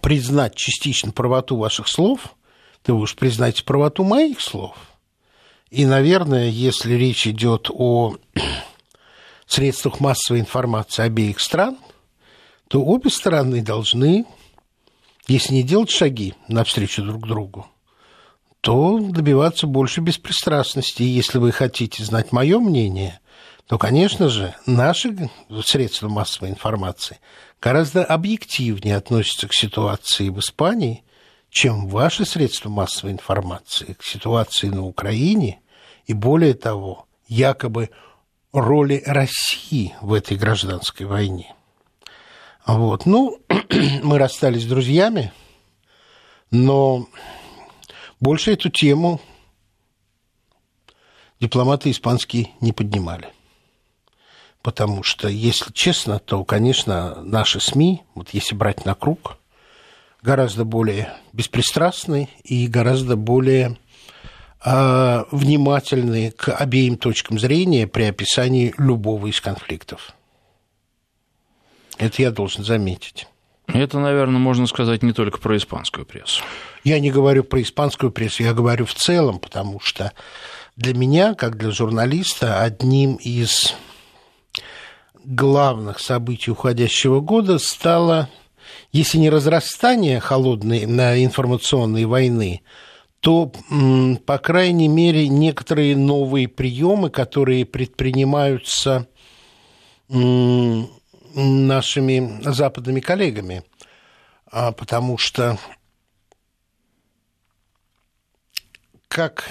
признать 0.00 0.54
частично 0.54 1.10
правоту 1.10 1.56
ваших 1.56 1.88
слов, 1.88 2.36
то 2.82 2.94
вы 2.94 3.02
уж 3.02 3.16
признайте 3.16 3.64
правоту 3.64 4.04
моих 4.04 4.40
слов. 4.40 4.76
И, 5.70 5.84
наверное, 5.86 6.48
если 6.50 6.94
речь 6.94 7.26
идет 7.26 7.68
о 7.68 8.14
средствах 9.46 9.98
массовой 9.98 10.38
информации 10.38 11.02
обеих 11.02 11.40
стран, 11.40 11.76
то 12.68 12.80
обе 12.80 13.10
стороны 13.10 13.60
должны, 13.60 14.24
если 15.26 15.54
не 15.54 15.64
делать 15.64 15.90
шаги 15.90 16.34
навстречу 16.46 17.02
друг 17.02 17.26
другу, 17.26 17.66
то 18.60 19.00
добиваться 19.00 19.66
больше 19.66 20.00
беспристрастности. 20.00 21.02
И 21.02 21.06
если 21.06 21.38
вы 21.38 21.50
хотите 21.50 22.04
знать 22.04 22.30
мое 22.30 22.60
мнение, 22.60 23.18
то, 23.66 23.78
конечно 23.78 24.28
же, 24.28 24.54
наши 24.66 25.30
средства 25.64 26.08
массовой 26.08 26.50
информации 26.50 27.18
гораздо 27.60 28.04
объективнее 28.04 28.96
относятся 28.96 29.48
к 29.48 29.54
ситуации 29.54 30.28
в 30.28 30.38
Испании, 30.38 31.02
чем 31.48 31.88
ваши 31.88 32.26
средства 32.26 32.68
массовой 32.68 33.12
информации 33.12 33.94
к 33.94 34.04
ситуации 34.04 34.68
на 34.68 34.84
Украине 34.84 35.60
и, 36.06 36.12
более 36.12 36.54
того, 36.54 37.06
якобы 37.26 37.90
роли 38.52 39.02
России 39.06 39.94
в 40.02 40.12
этой 40.12 40.36
гражданской 40.36 41.06
войне. 41.06 41.54
Вот. 42.66 43.06
Ну, 43.06 43.40
мы 44.02 44.18
расстались 44.18 44.64
с 44.64 44.66
друзьями, 44.66 45.32
но 46.50 47.08
больше 48.20 48.52
эту 48.52 48.68
тему 48.68 49.20
дипломаты 51.40 51.90
испанские 51.90 52.50
не 52.60 52.72
поднимали. 52.72 53.32
Потому 54.64 55.02
что, 55.02 55.28
если 55.28 55.70
честно, 55.72 56.18
то, 56.18 56.42
конечно, 56.42 57.22
наши 57.22 57.60
СМИ, 57.60 58.02
вот 58.14 58.30
если 58.32 58.54
брать 58.54 58.86
на 58.86 58.94
круг, 58.94 59.36
гораздо 60.22 60.64
более 60.64 61.12
беспристрастны 61.34 62.30
и 62.44 62.66
гораздо 62.66 63.16
более 63.16 63.76
э, 64.64 65.24
внимательны 65.30 66.30
к 66.30 66.48
обеим 66.48 66.96
точкам 66.96 67.38
зрения 67.38 67.86
при 67.86 68.04
описании 68.04 68.72
любого 68.78 69.26
из 69.26 69.38
конфликтов. 69.38 70.14
Это 71.98 72.22
я 72.22 72.30
должен 72.30 72.64
заметить. 72.64 73.28
Это, 73.66 73.98
наверное, 73.98 74.38
можно 74.38 74.66
сказать 74.66 75.02
не 75.02 75.12
только 75.12 75.36
про 75.36 75.58
испанскую 75.58 76.06
прессу. 76.06 76.42
Я 76.84 77.00
не 77.00 77.10
говорю 77.10 77.44
про 77.44 77.60
испанскую 77.60 78.10
прессу, 78.10 78.42
я 78.42 78.54
говорю 78.54 78.86
в 78.86 78.94
целом, 78.94 79.40
потому 79.40 79.78
что 79.80 80.12
для 80.74 80.94
меня, 80.94 81.34
как 81.34 81.58
для 81.58 81.70
журналиста, 81.70 82.62
одним 82.62 83.16
из 83.16 83.74
главных 85.24 85.98
событий 86.00 86.50
уходящего 86.50 87.20
года 87.20 87.58
стало, 87.58 88.28
если 88.92 89.18
не 89.18 89.30
разрастание 89.30 90.20
холодной 90.20 90.86
на 90.86 91.22
информационной 91.24 92.04
войны, 92.04 92.62
то, 93.20 93.50
по 94.26 94.38
крайней 94.38 94.88
мере, 94.88 95.28
некоторые 95.28 95.96
новые 95.96 96.46
приемы, 96.46 97.10
которые 97.10 97.64
предпринимаются 97.64 99.06
нашими 101.34 102.42
западными 102.42 103.00
коллегами, 103.00 103.64
а, 104.46 104.72
потому 104.72 105.16
что 105.18 105.58
как 109.08 109.48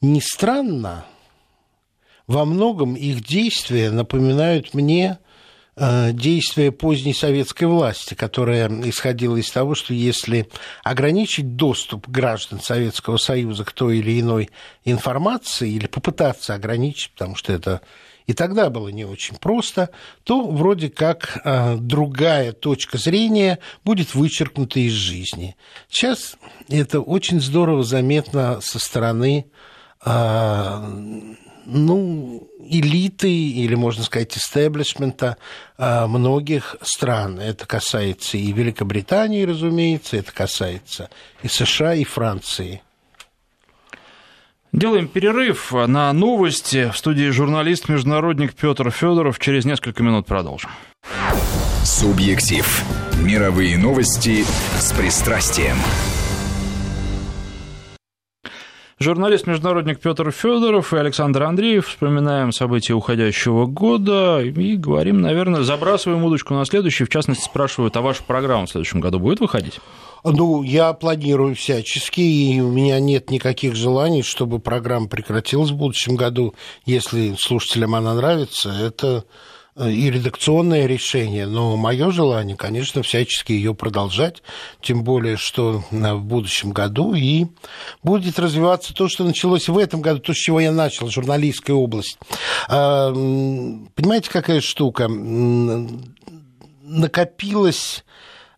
ни 0.00 0.20
странно, 0.20 1.06
во 2.26 2.44
многом 2.44 2.94
их 2.94 3.24
действия 3.24 3.90
напоминают 3.90 4.74
мне 4.74 5.18
э, 5.76 6.12
действия 6.12 6.72
поздней 6.72 7.14
советской 7.14 7.64
власти, 7.64 8.14
которая 8.14 8.68
исходила 8.88 9.36
из 9.36 9.50
того, 9.50 9.74
что 9.74 9.92
если 9.92 10.48
ограничить 10.82 11.56
доступ 11.56 12.08
граждан 12.08 12.60
Советского 12.60 13.18
Союза 13.18 13.64
к 13.64 13.72
той 13.72 13.98
или 13.98 14.20
иной 14.20 14.50
информации 14.84 15.70
или 15.70 15.86
попытаться 15.86 16.54
ограничить, 16.54 17.12
потому 17.12 17.36
что 17.36 17.52
это 17.52 17.82
и 18.26 18.32
тогда 18.32 18.70
было 18.70 18.88
не 18.88 19.04
очень 19.04 19.36
просто, 19.36 19.90
то 20.22 20.46
вроде 20.46 20.88
как 20.88 21.42
э, 21.44 21.76
другая 21.76 22.52
точка 22.52 22.96
зрения 22.96 23.58
будет 23.84 24.14
вычеркнута 24.14 24.80
из 24.80 24.92
жизни. 24.92 25.56
Сейчас 25.90 26.36
это 26.68 27.00
очень 27.00 27.40
здорово 27.40 27.82
заметно 27.82 28.60
со 28.62 28.78
стороны 28.78 29.46
э, 30.06 31.34
ну, 31.66 32.48
элиты 32.60 33.30
или, 33.30 33.74
можно 33.74 34.04
сказать, 34.04 34.36
истеблишмента 34.36 35.36
э, 35.78 36.06
многих 36.06 36.76
стран. 36.82 37.38
Это 37.38 37.66
касается 37.66 38.36
и 38.36 38.52
Великобритании, 38.52 39.44
разумеется, 39.44 40.16
это 40.16 40.32
касается 40.32 41.10
и 41.42 41.48
США, 41.48 41.94
и 41.94 42.04
Франции. 42.04 42.82
Делаем 44.72 45.06
перерыв 45.06 45.72
на 45.72 46.12
новости. 46.12 46.90
В 46.90 46.98
студии 46.98 47.30
журналист-международник 47.30 48.54
Петр 48.54 48.90
Федоров. 48.90 49.38
Через 49.38 49.64
несколько 49.64 50.02
минут 50.02 50.26
продолжим. 50.26 50.70
Субъектив. 51.84 52.82
Мировые 53.22 53.78
новости 53.78 54.44
с 54.80 54.92
пристрастием. 54.92 55.76
Журналист-международник 59.04 60.00
Петр 60.00 60.30
Федоров 60.30 60.94
и 60.94 60.96
Александр 60.96 61.42
Андреев. 61.42 61.88
Вспоминаем 61.88 62.52
события 62.52 62.94
уходящего 62.94 63.66
года 63.66 64.40
и 64.40 64.76
говорим, 64.76 65.20
наверное, 65.20 65.62
забрасываем 65.62 66.24
удочку 66.24 66.54
на 66.54 66.64
следующий. 66.64 67.04
В 67.04 67.10
частности, 67.10 67.44
спрашивают, 67.44 67.94
а 67.98 68.00
ваша 68.00 68.22
программа 68.22 68.64
в 68.64 68.70
следующем 68.70 69.00
году 69.00 69.18
будет 69.18 69.40
выходить? 69.40 69.78
Ну, 70.24 70.62
я 70.62 70.94
планирую 70.94 71.54
всячески, 71.54 72.22
и 72.22 72.58
у 72.62 72.70
меня 72.70 72.98
нет 72.98 73.28
никаких 73.28 73.74
желаний, 73.76 74.22
чтобы 74.22 74.58
программа 74.58 75.06
прекратилась 75.06 75.70
в 75.70 75.76
будущем 75.76 76.16
году. 76.16 76.54
Если 76.86 77.36
слушателям 77.38 77.94
она 77.94 78.14
нравится, 78.14 78.70
это 78.70 79.24
и 79.76 80.10
редакционное 80.10 80.86
решение, 80.86 81.46
но 81.46 81.76
мое 81.76 82.10
желание, 82.12 82.56
конечно, 82.56 83.02
всячески 83.02 83.52
ее 83.52 83.74
продолжать, 83.74 84.42
тем 84.80 85.02
более, 85.02 85.36
что 85.36 85.82
в 85.90 86.20
будущем 86.20 86.70
году 86.70 87.14
и 87.14 87.46
будет 88.02 88.38
развиваться 88.38 88.94
то, 88.94 89.08
что 89.08 89.24
началось 89.24 89.68
в 89.68 89.76
этом 89.76 90.00
году, 90.00 90.20
то, 90.20 90.32
с 90.32 90.36
чего 90.36 90.60
я 90.60 90.70
начал, 90.70 91.08
журналистская 91.08 91.74
область. 91.74 92.18
А, 92.68 93.10
понимаете, 93.12 94.30
какая 94.30 94.60
штука? 94.60 95.08
накопилось 96.84 97.98
э, 97.98 98.10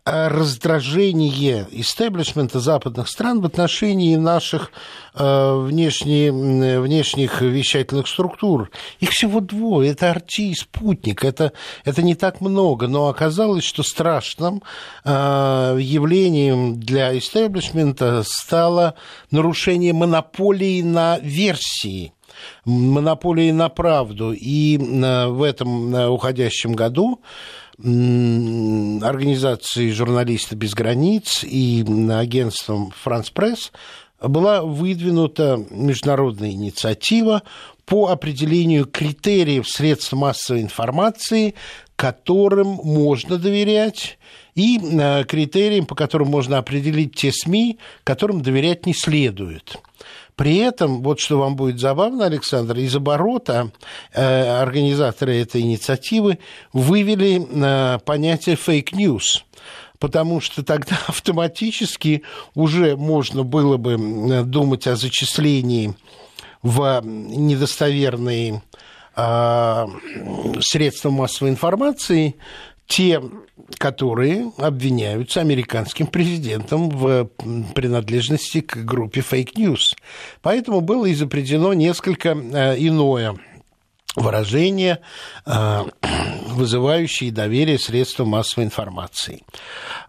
раздражение 0.07 1.67
истеблишмента 1.73 2.61
западных 2.61 3.09
стран 3.09 3.41
в 3.41 3.47
отношении 3.47 4.15
наших 4.15 4.71
э, 5.15 5.63
внешне, 5.65 6.31
внешних 6.31 7.43
вещательных 7.43 8.07
структур. 8.07 8.71
Их 9.01 9.11
всего 9.11 9.41
двое. 9.41 9.91
Это 9.91 10.13
Арти 10.13 10.53
и 10.53 10.55
Спутник. 10.55 11.25
Это, 11.25 11.53
это 11.85 12.03
не 12.03 12.15
так 12.15 12.41
много. 12.41 12.87
Но 12.87 13.09
оказалось, 13.09 13.65
что 13.65 13.83
страшным 13.83 14.63
э, 15.05 15.11
явлением 15.81 16.79
для 16.79 17.19
истеблишмента 17.19 18.23
стало 18.25 18.95
нарушение 19.33 19.93
монополии 19.93 20.83
на 20.83 21.19
версии 21.19 22.13
монополии 22.65 23.51
на 23.51 23.71
правду. 23.71 24.33
И 24.33 24.77
в 24.79 25.43
этом 25.43 25.95
уходящем 26.13 26.75
году 26.75 27.23
организацией 27.79 29.93
«Журналисты 29.93 30.57
без 30.57 30.75
границ» 30.75 31.45
и 31.45 31.85
агентством 32.11 32.93
«Франс 33.03 33.31
Пресс» 33.31 33.73
была 34.21 34.63
выдвинута 34.63 35.65
международная 35.71 36.51
инициатива 36.51 37.43
по 37.85 38.09
определению 38.09 38.87
критериев 38.87 39.69
средств 39.69 40.13
массовой 40.13 40.63
информации, 40.63 41.55
которым 41.97 42.81
можно 42.83 43.39
доверять, 43.39 44.19
и 44.55 44.79
э, 44.79 45.25
критериям, 45.25 45.87
по 45.87 45.95
которым 45.95 46.29
можно 46.29 46.59
определить 46.59 47.15
те 47.15 47.31
СМИ, 47.31 47.79
которым 48.05 48.43
доверять 48.43 48.87
не 48.87 48.95
следует. 48.95 49.77
При 50.37 50.59
этом, 50.59 51.03
вот 51.03 51.19
что 51.19 51.39
вам 51.39 51.57
будет 51.57 51.81
забавно, 51.81 52.27
Александр, 52.27 52.77
из 52.77 52.95
оборота 52.95 53.71
э, 54.13 54.61
организаторы 54.61 55.41
этой 55.41 55.63
инициативы 55.63 56.39
вывели 56.75 57.41
э, 57.41 57.99
понятие 58.05 58.57
fake 58.57 59.01
news 59.01 59.45
потому 59.99 60.43
что 60.43 60.63
тогда 60.63 60.99
автоматически 61.07 62.23
уже 62.55 62.97
можно 62.97 63.45
было 63.45 63.79
бы 63.79 64.45
думать 64.45 64.87
о 64.87 64.95
зачислении 64.95 65.95
в 66.63 67.01
недостоверные 67.03 68.63
э, 69.17 69.87
средства 70.61 71.09
массовой 71.09 71.51
информации 71.51 72.37
те, 72.87 73.21
которые 73.79 74.53
обвиняются 74.59 75.41
американским 75.41 76.07
президентом 76.07 76.89
в 76.89 77.27
принадлежности 77.75 78.61
к 78.61 78.77
группе 78.77 79.21
fake 79.21 79.55
news. 79.55 79.97
Поэтому 80.43 80.81
было 80.81 81.13
изобретено 81.13 81.75
несколько 81.75 82.31
э, 82.31 82.77
иное 82.79 83.37
выражение, 84.15 85.01
э, 85.45 85.85
вызывающее 86.49 87.33
доверие 87.33 87.79
средствам 87.79 88.29
массовой 88.29 88.65
информации. 88.65 89.43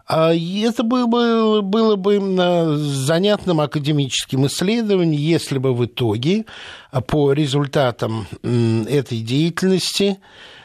А 0.06 0.32
это 0.32 0.82
было 0.82 1.06
бы, 1.06 1.62
было 1.62 1.96
бы 1.96 2.14
э, 2.16 2.76
занятным 2.76 3.60
академическим 3.60 4.46
исследованием, 4.46 5.20
если 5.20 5.58
бы 5.58 5.74
в 5.74 5.84
итоге 5.84 6.44
по 7.08 7.32
результатам 7.32 8.26
этой 8.42 9.20
деятельности 9.20 10.18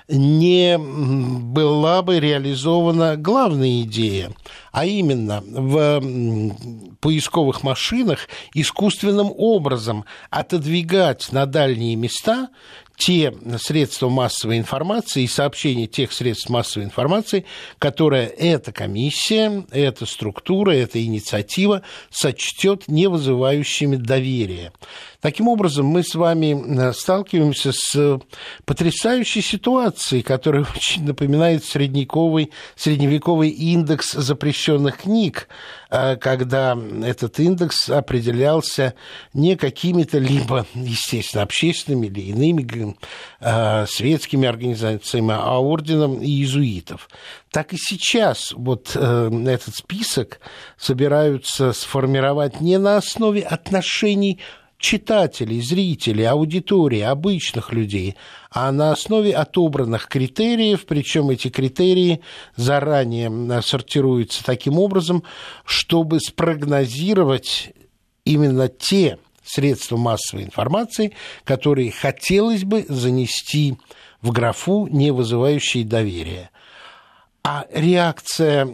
не 0.08 0.78
была 0.78 2.02
бы 2.02 2.20
реализована 2.20 3.16
главная 3.18 3.82
идея, 3.82 4.32
а 4.72 4.86
именно 4.86 5.42
в 5.46 6.02
поисковых 7.00 7.64
машинах 7.64 8.28
искусственным 8.54 9.32
образом 9.36 10.06
отодвигать 10.30 11.32
на 11.32 11.46
дальние 11.46 11.96
места 11.96 12.50
те 12.96 13.34
средства 13.60 14.10
массовой 14.10 14.60
информации 14.60 15.24
и 15.24 15.28
сообщения 15.28 15.88
тех 15.88 16.14
средств 16.14 16.50
массовой 16.50 16.86
информации, 16.86 17.46
которые 17.80 18.28
эта 18.28 18.72
комиссия, 18.72 19.66
эта 19.72 20.06
структура, 20.06 20.72
эта 20.72 21.04
инициатива 21.04 21.82
сочтет 22.12 22.88
не 22.88 23.08
вызывающими 23.08 23.96
доверия. 23.96 24.72
Таким 25.24 25.48
образом, 25.48 25.86
мы 25.86 26.04
с 26.04 26.16
вами 26.16 26.90
э, 26.90 26.92
сталкиваемся 26.92 27.72
с 27.72 28.20
потрясающей 28.66 29.42
ситуацией, 29.42 30.22
которая 30.22 30.66
очень 30.76 31.06
напоминает 31.06 31.64
средневековый, 31.64 32.52
средневековый 32.76 33.48
индекс 33.48 34.12
запрещенных 34.12 34.98
книг, 34.98 35.48
э, 35.90 36.18
когда 36.18 36.78
этот 37.06 37.40
индекс 37.40 37.90
определялся 37.90 38.96
не 39.34 39.56
какими-то 39.56 40.18
либо, 40.18 40.66
естественно, 40.74 41.44
общественными 41.44 42.08
или 42.08 42.20
иными 42.20 42.98
э, 43.40 43.86
светскими 43.88 44.46
организациями, 44.46 45.36
а 45.40 45.58
орденом 45.58 46.22
иезуитов. 46.22 47.08
Так 47.50 47.72
и 47.72 47.78
сейчас 47.78 48.52
вот 48.52 48.94
этот 48.96 49.76
список 49.76 50.42
собираются 50.76 51.72
сформировать 51.72 52.60
не 52.60 52.78
на 52.78 52.98
основе 52.98 53.42
отношений 53.42 54.42
читателей, 54.84 55.62
зрителей, 55.62 56.26
аудитории, 56.26 57.00
обычных 57.00 57.72
людей, 57.72 58.18
а 58.52 58.70
на 58.74 58.92
основе 58.92 59.34
отобранных 59.34 60.10
критериев, 60.10 60.86
причем 60.86 61.30
эти 61.30 61.48
критерии 61.48 62.20
заранее 62.58 63.62
сортируются 63.62 64.44
таким 64.44 64.78
образом, 64.78 65.24
чтобы 65.64 66.20
спрогнозировать 66.20 67.72
именно 68.26 68.68
те 68.68 69.20
средства 69.46 69.96
массовой 69.96 70.44
информации, 70.44 71.14
которые 71.46 71.90
хотелось 71.92 72.66
бы 72.66 72.86
занести 72.90 73.78
в 74.22 74.32
графу, 74.32 74.88
не 74.92 75.12
вызывающие 75.12 75.86
доверия. 75.86 76.50
А 77.42 77.66
реакция 77.72 78.68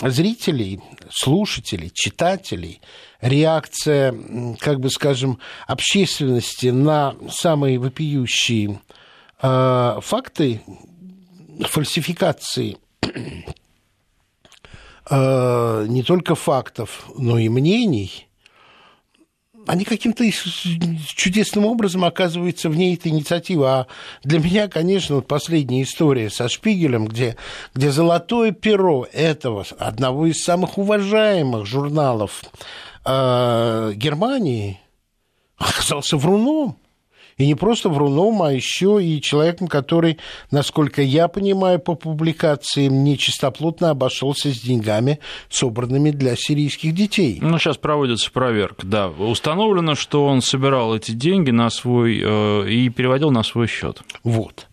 зрителей, 0.00 0.80
слушателей, 1.12 1.90
читателей, 1.94 2.80
реакция, 3.20 4.14
как 4.58 4.80
бы 4.80 4.90
скажем, 4.90 5.38
общественности 5.66 6.68
на 6.68 7.14
самые 7.30 7.78
вопиющие 7.78 8.80
э, 9.42 9.98
факты 10.02 10.62
фальсификации 11.60 12.78
э, 15.10 15.86
не 15.88 16.02
только 16.02 16.34
фактов, 16.34 17.06
но 17.16 17.38
и 17.38 17.48
мнений– 17.48 18.26
они 19.66 19.84
каким-то 19.84 20.24
чудесным 21.06 21.66
образом 21.66 22.04
оказываются 22.04 22.68
вне 22.68 22.94
этой 22.94 23.08
инициативы. 23.08 23.68
А 23.68 23.86
для 24.24 24.38
меня, 24.38 24.68
конечно, 24.68 25.16
вот 25.16 25.26
последняя 25.26 25.82
история 25.82 26.30
со 26.30 26.48
Шпигелем, 26.48 27.06
где, 27.06 27.36
где 27.74 27.90
золотое 27.90 28.52
перо 28.52 29.06
этого, 29.12 29.64
одного 29.78 30.26
из 30.26 30.42
самых 30.42 30.78
уважаемых 30.78 31.66
журналов 31.66 32.42
э, 33.04 33.92
Германии, 33.94 34.80
оказался 35.56 36.16
вруном. 36.16 36.76
И 37.42 37.46
не 37.46 37.56
просто 37.56 37.88
вруном, 37.88 38.40
а 38.40 38.52
еще 38.52 39.02
и 39.02 39.20
человеком, 39.20 39.66
который, 39.66 40.18
насколько 40.52 41.02
я 41.02 41.26
понимаю 41.26 41.80
по 41.80 41.96
публикациям, 41.96 43.02
нечистоплотно 43.02 43.90
обошелся 43.90 44.52
с 44.52 44.60
деньгами, 44.60 45.18
собранными 45.48 46.12
для 46.12 46.36
сирийских 46.36 46.94
детей. 46.94 47.40
Ну, 47.42 47.58
сейчас 47.58 47.78
проводится 47.78 48.30
проверка, 48.30 48.86
да. 48.86 49.08
Установлено, 49.08 49.96
что 49.96 50.24
он 50.24 50.40
собирал 50.40 50.94
эти 50.94 51.10
деньги 51.10 51.50
на 51.50 51.68
свой 51.70 52.22
э, 52.22 52.68
и 52.70 52.88
переводил 52.90 53.32
на 53.32 53.42
свой 53.42 53.66
счет. 53.66 54.02
Вот. 54.22 54.68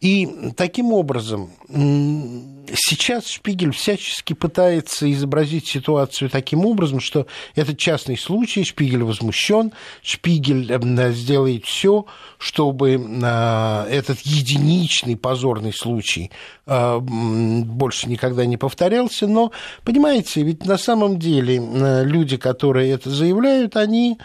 И 0.00 0.52
таким 0.56 0.92
образом 0.92 1.50
сейчас 1.68 3.26
Шпигель 3.26 3.72
всячески 3.72 4.32
пытается 4.32 5.10
изобразить 5.10 5.66
ситуацию 5.66 6.30
таким 6.30 6.64
образом, 6.64 7.00
что 7.00 7.26
это 7.56 7.74
частный 7.74 8.16
случай, 8.16 8.62
Шпигель 8.62 9.02
возмущен, 9.02 9.72
Шпигель 10.02 10.70
эм, 10.70 11.12
сделает 11.12 11.64
все, 11.64 12.06
чтобы 12.38 12.92
э, 12.92 13.86
этот 13.90 14.20
единичный 14.20 15.16
позорный 15.16 15.72
случай 15.72 16.30
э, 16.66 16.98
больше 17.00 18.08
никогда 18.08 18.46
не 18.46 18.56
повторялся. 18.56 19.26
Но, 19.26 19.50
понимаете, 19.82 20.42
ведь 20.42 20.64
на 20.64 20.78
самом 20.78 21.18
деле 21.18 21.56
э, 21.56 22.04
люди, 22.04 22.36
которые 22.36 22.92
это 22.92 23.10
заявляют, 23.10 23.76
они 23.76 24.18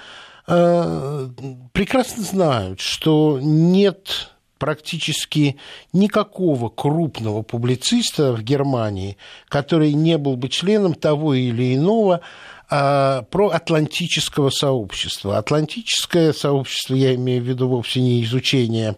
прекрасно 0.46 2.22
знают, 2.22 2.82
что 2.82 3.40
нет 3.42 4.33
практически 4.58 5.58
никакого 5.92 6.70
крупного 6.70 7.42
публициста 7.42 8.34
в 8.34 8.42
Германии, 8.42 9.18
который 9.50 9.94
не 9.94 10.18
был 10.18 10.38
бы 10.38 10.50
членом 10.50 10.94
того 10.94 11.34
или 11.34 11.76
иного 11.76 12.22
а, 12.70 13.24
проатлантического 13.24 14.50
сообщества. 14.50 15.38
Атлантическое 15.38 16.34
сообщество, 16.34 16.96
я 16.96 17.14
имею 17.16 17.44
в 17.44 17.46
виду 17.46 17.68
вовсе 17.68 18.02
не 18.02 18.24
изучение 18.24 18.96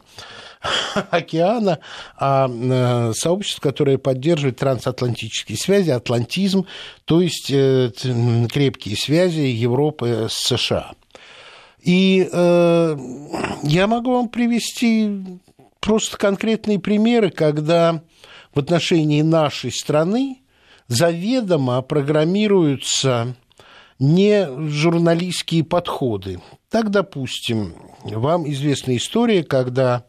океана, 1.09 1.79
а, 2.17 2.49
а 2.49 3.11
сообщество, 3.13 3.61
которое 3.61 3.97
поддерживает 3.97 4.57
трансатлантические 4.57 5.57
связи, 5.57 5.89
атлантизм, 5.89 6.65
то 7.05 7.21
есть 7.21 7.49
э, 7.51 7.91
крепкие 8.51 8.95
связи 8.95 9.41
Европы 9.41 10.27
с 10.29 10.55
США. 10.55 10.91
И 11.81 12.27
э, 12.31 12.97
я 13.63 13.87
могу 13.87 14.13
вам 14.13 14.29
привести 14.29 15.39
просто 15.85 16.17
конкретные 16.17 16.79
примеры, 16.79 17.29
когда 17.29 18.01
в 18.55 18.59
отношении 18.59 19.21
нашей 19.21 19.71
страны 19.71 20.41
заведомо 20.87 21.81
программируются 21.83 23.35
не 23.99 24.47
журналистские 24.67 25.63
подходы. 25.63 26.41
Так, 26.71 26.89
допустим, 26.89 27.75
вам 28.03 28.49
известна 28.49 28.97
история, 28.97 29.43
когда 29.43 30.05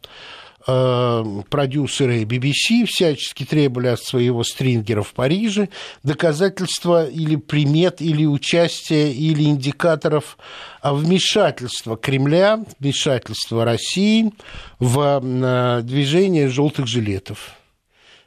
продюсеры 0.67 2.23
BBC 2.23 2.85
всячески 2.85 3.45
требовали 3.45 3.87
от 3.87 4.01
своего 4.01 4.43
стрингера 4.43 5.01
в 5.01 5.13
Париже 5.13 5.69
доказательства 6.03 7.07
или 7.07 7.37
примет, 7.37 8.01
или 8.01 8.25
участия, 8.25 9.11
или 9.13 9.43
индикаторов 9.43 10.37
вмешательства 10.83 11.95
Кремля, 11.95 12.65
вмешательства 12.79 13.63
России 13.63 14.33
в 14.79 15.21
э, 15.23 15.81
движение 15.83 16.49
желтых 16.49 16.87
жилетов. 16.87 17.51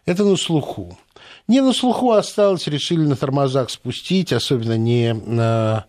Это 0.07 0.25
на 0.25 0.37
слуху. 0.37 0.99
Не 1.47 1.61
на 1.61 1.73
слуху 1.73 2.13
осталось, 2.13 2.67
решили 2.67 3.01
на 3.01 3.17
тормозах 3.17 3.71
спустить, 3.71 4.33
особенно 4.33 4.79
не 4.79 5.13
на 5.13 5.85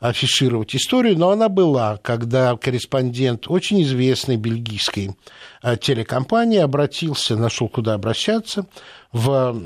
афишировать 0.00 0.74
историю, 0.74 1.18
но 1.18 1.30
она 1.30 1.48
была, 1.48 1.98
когда 1.98 2.56
корреспондент 2.56 3.48
очень 3.48 3.82
известной 3.82 4.36
бельгийской 4.36 5.16
а, 5.62 5.76
телекомпании 5.76 6.58
обратился, 6.58 7.36
нашел 7.36 7.68
куда 7.68 7.94
обращаться, 7.94 8.66
в 9.12 9.56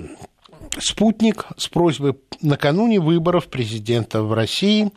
спутник 0.79 1.47
с 1.57 1.69
просьбой 1.69 2.15
накануне 2.41 3.01
выборов 3.01 3.49
президента 3.49 4.23
в 4.23 4.33
России 4.33 4.91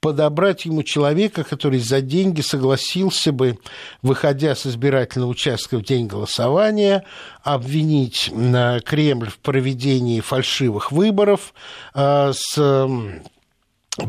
подобрать 0.00 0.64
ему 0.64 0.82
человека, 0.82 1.44
который 1.44 1.78
за 1.78 2.00
деньги 2.00 2.40
согласился 2.40 3.30
бы, 3.30 3.58
выходя 4.02 4.56
с 4.56 4.66
избирательного 4.66 5.30
участка 5.30 5.78
в 5.78 5.84
день 5.84 6.08
голосования, 6.08 7.04
обвинить 7.44 8.28
Кремль 8.84 9.30
в 9.30 9.38
проведении 9.38 10.20
фальшивых 10.20 10.90
выборов 10.90 11.54
а, 11.94 12.32
с 12.34 12.58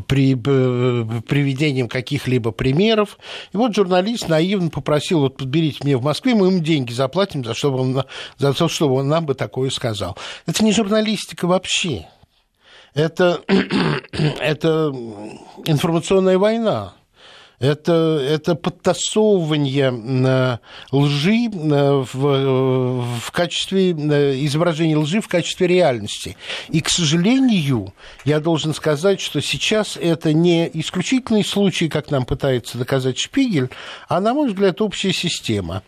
при 0.07 0.33
приведением 0.35 1.89
каких-либо 1.89 2.51
примеров. 2.51 3.17
И 3.51 3.57
вот 3.57 3.75
журналист 3.75 4.29
наивно 4.29 4.69
попросил, 4.69 5.19
вот 5.19 5.37
подберите 5.37 5.79
мне 5.83 5.97
в 5.97 6.03
Москве, 6.03 6.35
мы 6.35 6.47
ему 6.47 6.59
деньги 6.59 6.93
заплатим, 6.93 7.43
за, 7.43 7.53
чтобы 7.53 7.79
он, 7.79 8.03
за 8.37 8.53
то, 8.53 8.67
чтобы 8.67 8.95
он 8.95 9.09
нам 9.09 9.25
бы 9.25 9.33
такое 9.33 9.69
сказал. 9.69 10.17
Это 10.45 10.63
не 10.63 10.71
журналистика 10.71 11.47
вообще 11.47 12.07
это, 12.93 13.41
это 14.39 14.93
информационная 15.65 16.37
война. 16.37 16.93
Это, 17.63 18.21
это 18.21 18.55
подтасовывание 18.55 20.59
лжи 20.91 21.49
в, 21.49 22.11
в 22.11 23.31
качестве 23.31 23.91
изображения 23.91 24.97
лжи 24.97 25.21
в 25.21 25.29
качестве 25.29 25.67
реальности. 25.67 26.35
И, 26.67 26.81
к 26.81 26.89
сожалению, 26.89 27.93
я 28.25 28.41
должен 28.41 28.73
сказать, 28.73 29.21
что 29.21 29.39
сейчас 29.39 29.95
это 29.95 30.33
не 30.33 30.69
исключительный 30.73 31.45
случай, 31.45 31.87
как 31.87 32.11
нам 32.11 32.25
пытается 32.25 32.77
доказать 32.77 33.17
Шпигель, 33.17 33.69
а, 34.09 34.19
на 34.19 34.33
мой 34.33 34.49
взгляд, 34.49 34.81
общая 34.81 35.13
система 35.13 35.83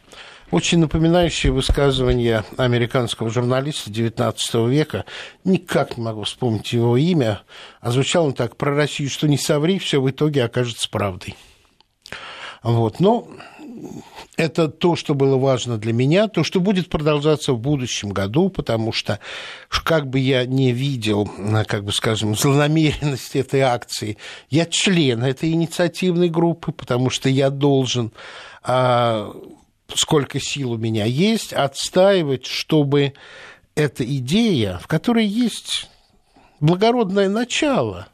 очень 0.51 0.79
напоминающее 0.79 1.51
высказывание 1.51 2.45
американского 2.55 3.29
журналиста 3.29 3.89
XIX 3.89 4.69
века. 4.69 5.03
Никак 5.43 5.97
не 5.97 6.03
могу 6.03 6.23
вспомнить 6.23 6.71
его 6.71 6.95
имя. 6.95 7.41
А 7.81 7.91
звучало 7.91 8.27
он 8.27 8.33
так, 8.33 8.55
про 8.55 8.73
Россию, 8.73 9.09
что 9.09 9.27
не 9.27 9.38
соври, 9.38 9.77
все 9.77 10.01
в 10.01 10.09
итоге 10.09 10.45
окажется 10.45 10.88
правдой. 10.89 11.35
Вот. 12.65 12.99
Но 12.99 13.28
это 14.38 14.67
то, 14.67 14.95
что 14.95 15.13
было 15.13 15.38
важно 15.38 15.78
для 15.78 15.93
меня, 15.93 16.28
то, 16.28 16.43
что 16.43 16.60
будет 16.60 16.89
продолжаться 16.89 17.54
в 17.54 17.60
будущем 17.60 18.10
году, 18.10 18.49
потому 18.49 18.91
что, 18.91 19.19
как 19.69 20.10
бы 20.10 20.17
я 20.17 20.45
не 20.45 20.71
видел, 20.71 21.30
как 21.67 21.84
бы 21.84 21.93
скажем, 21.93 22.36
злонамеренности 22.36 23.38
этой 23.38 23.62
акции, 23.62 24.17
я 24.49 24.65
член 24.65 25.23
этой 25.23 25.51
инициативной 25.51 26.30
группы, 26.30 26.71
потому 26.71 27.12
что 27.12 27.30
я 27.30 27.51
должен 27.51 28.12
а, 28.63 29.32
сколько 29.93 30.39
сил 30.39 30.71
у 30.71 30.78
меня 30.78 31.06
есть, 31.06 31.54
отстаивать, 31.54 32.47
чтобы 32.47 33.13
эта 33.75 34.04
идея, 34.04 34.80
в 34.80 34.88
которой 34.88 35.28
есть 35.28 35.88
благородное 36.60 37.30
начало, 37.30 38.08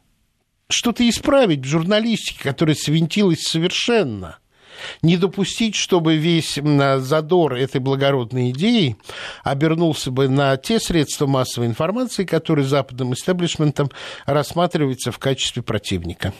что-то 0.68 1.08
исправить 1.08 1.60
в 1.60 1.68
журналистике, 1.68 2.42
которая 2.42 2.74
свинтилась 2.74 3.42
совершенно, 3.42 4.38
не 5.02 5.16
допустить, 5.16 5.74
чтобы 5.74 6.16
весь 6.16 6.58
задор 6.98 7.54
этой 7.54 7.80
благородной 7.80 8.50
идеи 8.50 8.96
обернулся 9.44 10.10
бы 10.10 10.28
на 10.28 10.56
те 10.56 10.80
средства 10.80 11.26
массовой 11.26 11.66
информации, 11.66 12.24
которые 12.24 12.66
западным 12.66 13.14
истеблишментом 13.14 13.90
рассматриваются 14.26 15.12
в 15.12 15.18
качестве 15.18 15.62
противника. 15.62 16.32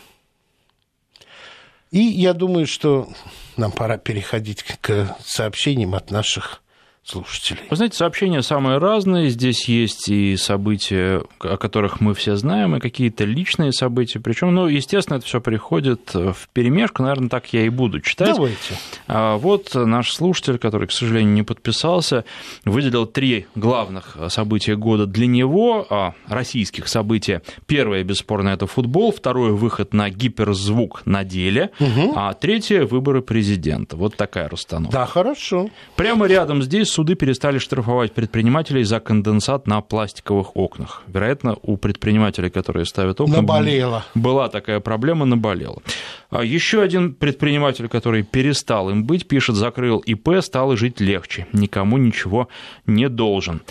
И 1.91 2.01
я 2.01 2.33
думаю, 2.33 2.67
что 2.67 3.09
нам 3.57 3.71
пора 3.71 3.99
переходить 3.99 4.63
к 4.63 5.15
сообщениям 5.25 5.95
от 5.95 6.11
наших 6.11 6.62
слушателей. 7.05 7.63
Вы 7.69 7.77
знаете, 7.77 7.97
сообщения 7.97 8.43
самые 8.43 8.79
разные. 8.79 9.29
Здесь 9.29 9.69
есть 9.69 10.09
и 10.09 10.37
события, 10.37 11.23
о 11.41 11.57
которых 11.57 12.01
мы 12.01 12.15
все 12.15 12.37
знаем, 12.37 12.77
и 12.77 12.81
какие-то 12.81 13.25
личные 13.25 13.73
события. 13.73 14.21
Причем, 14.21 14.55
ну, 14.55 14.69
естественно, 14.69 15.17
это 15.17 15.27
все 15.27 15.41
приходит 15.41 16.15
в 16.15 16.49
перемешку. 16.53 17.03
Наверное, 17.03 17.29
так 17.29 17.53
я 17.53 17.65
и 17.67 17.69
буду 17.69 18.01
читать. 18.01 18.35
Давайте. 18.35 18.77
А 19.09 19.37
вот 19.37 19.75
наш 19.75 20.13
слушатель, 20.13 20.59
который, 20.59 20.87
к 20.87 20.93
сожалению, 20.93 21.33
не 21.33 21.43
подписался, 21.43 22.25
выделил 22.65 23.07
три 23.07 23.47
главных 23.55 24.17
события 24.29 24.77
года 24.77 25.07
для 25.07 25.27
него, 25.27 25.87
а, 25.91 26.15
российских 26.29 26.89
события. 26.89 27.43
Первое, 27.67 28.05
бесспорно, 28.05 28.51
это 28.51 28.67
футбол. 28.67 29.13
Второе, 29.13 29.53
выход 29.53 29.93
на 29.93 30.09
гиперзвук 30.09 31.03
на 31.05 31.25
деле. 31.25 31.71
Угу. 31.81 32.13
А 32.15 32.33
третье, 32.35 32.85
выборы 32.85 33.23
президента. 33.23 33.97
Вот 33.97 34.17
такая 34.17 34.49
расстановка. 34.49 34.93
Да, 34.93 35.07
хорошо. 35.07 35.69
Прямо 35.97 36.27
рядом 36.27 36.63
здесь 36.63 36.92
суды 36.93 37.15
перестали 37.15 37.59
штрафовать 37.59 38.13
предпринимателей 38.13 38.85
за 38.85 39.01
конденсат 39.01 39.67
на 39.67 39.81
пластиковых 39.81 40.57
окнах. 40.57 41.03
Вероятно, 41.07 41.57
у 41.63 41.77
предпринимателей, 41.77 42.51
которые 42.51 42.85
ставят 42.85 43.21
окна, 43.21 43.37
наболело. 43.37 44.05
была 44.15 44.49
такая 44.49 44.81
проблема, 44.81 45.25
наболела. 45.25 45.83
А 46.31 46.45
Еще 46.45 46.83
один 46.83 47.15
предприниматель, 47.15 47.89
который 47.89 48.23
перестал 48.23 48.91
им 48.91 49.05
быть, 49.05 49.27
пишет, 49.27 49.57
закрыл 49.57 49.99
ИП, 49.99 50.43
стал 50.43 50.77
жить 50.77 51.01
легче, 51.01 51.47
никому 51.53 51.99
ничего 51.99 52.49
не 52.87 53.09
должен. 53.09 53.63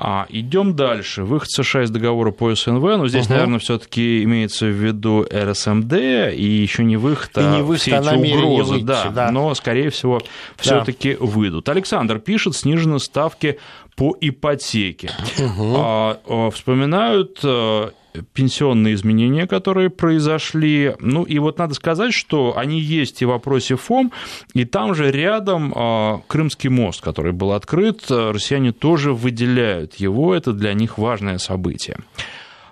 А, 0.00 0.26
идем 0.28 0.76
дальше. 0.76 1.24
Выход 1.24 1.50
США 1.50 1.82
из 1.82 1.90
договора 1.90 2.30
по 2.30 2.54
СНВ, 2.54 2.80
но 2.82 3.08
здесь, 3.08 3.24
угу. 3.24 3.32
наверное, 3.32 3.58
все-таки 3.58 4.22
имеется 4.22 4.66
в 4.66 4.68
виду 4.68 5.26
РСМД 5.28 5.92
и 5.92 6.44
еще 6.44 6.84
не 6.84 6.96
выход, 6.96 7.30
а 7.34 7.56
не 7.56 7.62
выход, 7.64 7.82
все 7.82 7.96
а 7.96 8.14
эти 8.14 8.32
угрозы, 8.32 8.74
выйти, 8.74 8.84
да, 8.84 9.08
да, 9.08 9.30
но, 9.32 9.52
скорее 9.56 9.90
всего, 9.90 10.20
все-таки 10.56 11.14
да. 11.14 11.26
выйдут. 11.26 11.68
Александр 11.68 12.20
пишет, 12.20 12.54
снижены 12.54 13.00
ставки 13.00 13.58
по 13.96 14.16
ипотеке. 14.20 15.10
Угу. 15.36 15.74
А, 15.76 16.50
вспоминают 16.52 17.40
э, 17.42 17.90
пенсионные 18.32 18.94
изменения, 18.94 19.46
которые 19.46 19.90
произошли. 19.90 20.94
Ну 21.00 21.24
и 21.24 21.38
вот 21.38 21.58
надо 21.58 21.74
сказать, 21.74 22.12
что 22.14 22.56
они 22.56 22.80
есть 22.80 23.22
и 23.22 23.24
в 23.24 23.28
вопросе 23.28 23.76
ФОМ, 23.76 24.12
и 24.54 24.64
там 24.64 24.94
же 24.94 25.10
рядом 25.10 25.72
а, 25.74 26.20
Крымский 26.26 26.70
мост, 26.70 27.00
который 27.00 27.32
был 27.32 27.52
открыт, 27.52 28.04
россияне 28.10 28.72
тоже 28.72 29.12
выделяют 29.12 29.96
его, 29.96 30.34
это 30.34 30.52
для 30.52 30.72
них 30.74 30.98
важное 30.98 31.38
событие. 31.38 31.98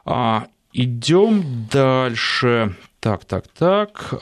А, 0.04 0.46
идем 0.72 1.66
дальше. 1.70 2.74
Так, 3.00 3.24
так, 3.24 3.46
так. 3.48 4.14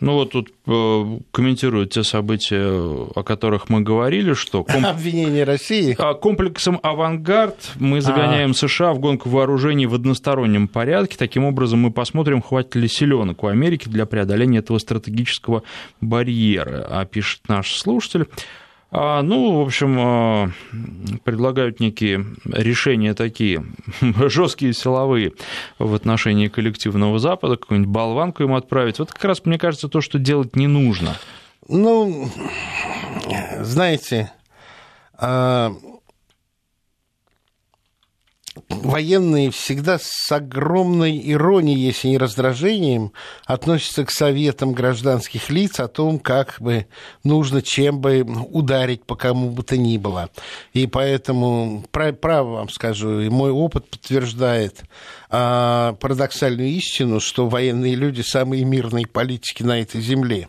А, 0.00 0.04
ну 0.04 0.14
вот 0.14 0.32
тут 0.32 0.52
э, 0.66 1.18
комментируют 1.30 1.92
те 1.92 2.02
события, 2.02 2.68
о 2.68 3.22
которых 3.22 3.68
мы 3.68 3.80
говорили, 3.80 4.32
что... 4.34 4.64
Комп... 4.64 4.86
Обвинение 4.86 5.44
России? 5.44 5.94
А, 5.98 6.14
комплексом 6.14 6.78
«Авангард» 6.82 7.72
мы 7.76 8.00
загоняем 8.00 8.50
а. 8.50 8.54
США 8.54 8.92
в 8.92 9.00
гонку 9.00 9.28
вооружений 9.28 9.86
в 9.86 9.94
одностороннем 9.94 10.68
порядке. 10.68 11.16
Таким 11.18 11.44
образом, 11.44 11.80
мы 11.80 11.90
посмотрим, 11.90 12.42
хватит 12.42 12.76
ли 12.76 12.88
силенок 12.88 13.42
у 13.44 13.48
Америки 13.48 13.88
для 13.88 14.06
преодоления 14.06 14.58
этого 14.58 14.78
стратегического 14.78 15.62
барьера, 16.00 16.86
а 16.88 17.04
пишет 17.04 17.42
наш 17.48 17.76
слушатель. 17.76 18.26
А, 18.90 19.22
ну, 19.22 19.58
в 19.58 19.66
общем, 19.66 19.98
а, 20.00 20.50
предлагают 21.24 21.78
некие 21.78 22.24
решения 22.46 23.14
такие 23.14 23.64
жесткие 24.00 24.72
силовые 24.72 25.32
в 25.78 25.94
отношении 25.94 26.48
коллективного 26.48 27.18
Запада, 27.18 27.56
какую-нибудь 27.56 27.92
болванку 27.92 28.42
им 28.42 28.54
отправить. 28.54 28.98
Вот 28.98 29.12
как 29.12 29.24
раз, 29.24 29.44
мне 29.44 29.58
кажется, 29.58 29.88
то, 29.88 30.00
что 30.00 30.18
делать 30.18 30.56
не 30.56 30.66
нужно. 30.66 31.16
Ну, 31.68 32.30
знаете, 33.60 34.32
а, 35.12 35.72
военные 38.68 39.50
всегда 39.50 39.98
с 40.00 40.30
огромной 40.30 41.20
иронией, 41.32 41.78
если 41.78 42.08
не 42.08 42.18
раздражением, 42.18 43.12
относятся 43.46 44.04
к 44.04 44.10
советам 44.10 44.72
гражданских 44.72 45.50
лиц 45.50 45.80
о 45.80 45.88
том, 45.88 46.18
как 46.18 46.56
бы 46.60 46.86
нужно 47.24 47.62
чем 47.62 48.00
бы 48.00 48.26
ударить 48.50 49.04
по 49.04 49.16
кому 49.16 49.50
бы 49.50 49.62
то 49.62 49.76
ни 49.76 49.98
было. 49.98 50.30
И 50.72 50.86
поэтому, 50.86 51.84
право 51.90 52.54
вам 52.54 52.68
скажу, 52.68 53.20
и 53.20 53.28
мой 53.28 53.50
опыт 53.50 53.88
подтверждает 53.88 54.82
а, 55.30 55.94
парадоксальную 55.94 56.68
истину, 56.68 57.20
что 57.20 57.48
военные 57.48 57.94
люди 57.94 58.22
самые 58.22 58.64
мирные 58.64 59.06
политики 59.06 59.62
на 59.62 59.80
этой 59.80 60.00
земле. 60.00 60.48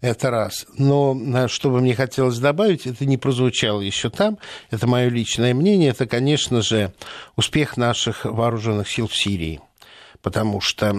Это 0.00 0.30
раз. 0.30 0.66
Но 0.76 1.16
э, 1.16 1.48
что 1.48 1.70
бы 1.70 1.80
мне 1.80 1.94
хотелось 1.94 2.38
добавить, 2.38 2.86
это 2.86 3.04
не 3.04 3.16
прозвучало 3.16 3.80
еще 3.80 4.10
там, 4.10 4.38
это 4.70 4.86
мое 4.86 5.08
личное 5.08 5.54
мнение, 5.54 5.90
это, 5.90 6.06
конечно 6.06 6.62
же, 6.62 6.92
успех 7.36 7.76
наших 7.76 8.24
вооруженных 8.24 8.88
сил 8.88 9.08
в 9.08 9.16
Сирии. 9.16 9.60
Потому 10.22 10.60
что 10.60 10.94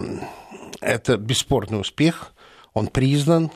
это 0.81 1.17
бесспорный 1.17 1.79
успех, 1.79 2.33
он 2.73 2.87
признан, 2.87 3.51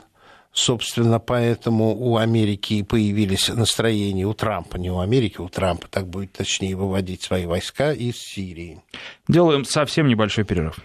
Собственно, 0.56 1.18
поэтому 1.18 1.96
у 1.96 2.16
Америки 2.16 2.84
появились 2.84 3.48
настроения 3.48 4.24
у 4.24 4.34
Трампа, 4.34 4.76
не 4.76 4.88
у 4.88 5.00
Америки, 5.00 5.40
у 5.40 5.48
Трампа, 5.48 5.88
так 5.88 6.06
будет 6.06 6.32
точнее, 6.32 6.76
выводить 6.76 7.22
свои 7.22 7.44
войска 7.44 7.92
из 7.92 8.18
Сирии. 8.18 8.80
Делаем 9.26 9.64
совсем 9.64 10.06
небольшой 10.06 10.44
перерыв. 10.44 10.78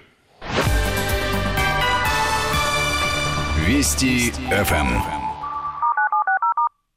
Вести 3.70 4.32
ФМ. 4.32 4.98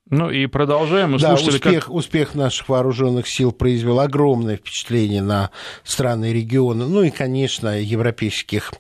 Ну 0.09 0.31
и 0.31 0.47
продолжаем. 0.47 1.19
Да, 1.19 1.35
успех, 1.35 1.61
как... 1.85 1.91
успех 1.91 2.35
наших 2.35 2.71
вооруженных 2.71 3.29
сил 3.29 3.53
произвел 3.53 4.01
огромное 4.01 4.57
впечатление 4.57 5.21
на 5.21 5.51
страны 5.85 6.33
региона, 6.33 6.87
ну 6.87 7.03
и, 7.03 7.11
конечно, 7.11 7.79
европейских 7.79 8.73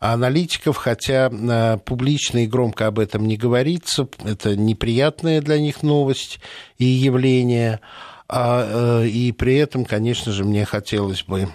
аналитиков, 0.00 0.78
хотя 0.78 1.30
а, 1.30 1.76
публично 1.76 2.38
и 2.38 2.46
громко 2.46 2.86
об 2.86 2.98
этом 2.98 3.26
не 3.26 3.36
говорится. 3.36 4.08
Это 4.24 4.56
неприятная 4.56 5.42
для 5.42 5.58
них 5.58 5.82
новость 5.82 6.40
и 6.78 6.86
явление. 6.86 7.80
А, 8.26 9.02
э, 9.02 9.08
и 9.08 9.32
при 9.32 9.56
этом, 9.56 9.84
конечно 9.84 10.32
же, 10.32 10.44
мне 10.44 10.64
хотелось 10.64 11.24
бы 11.24 11.50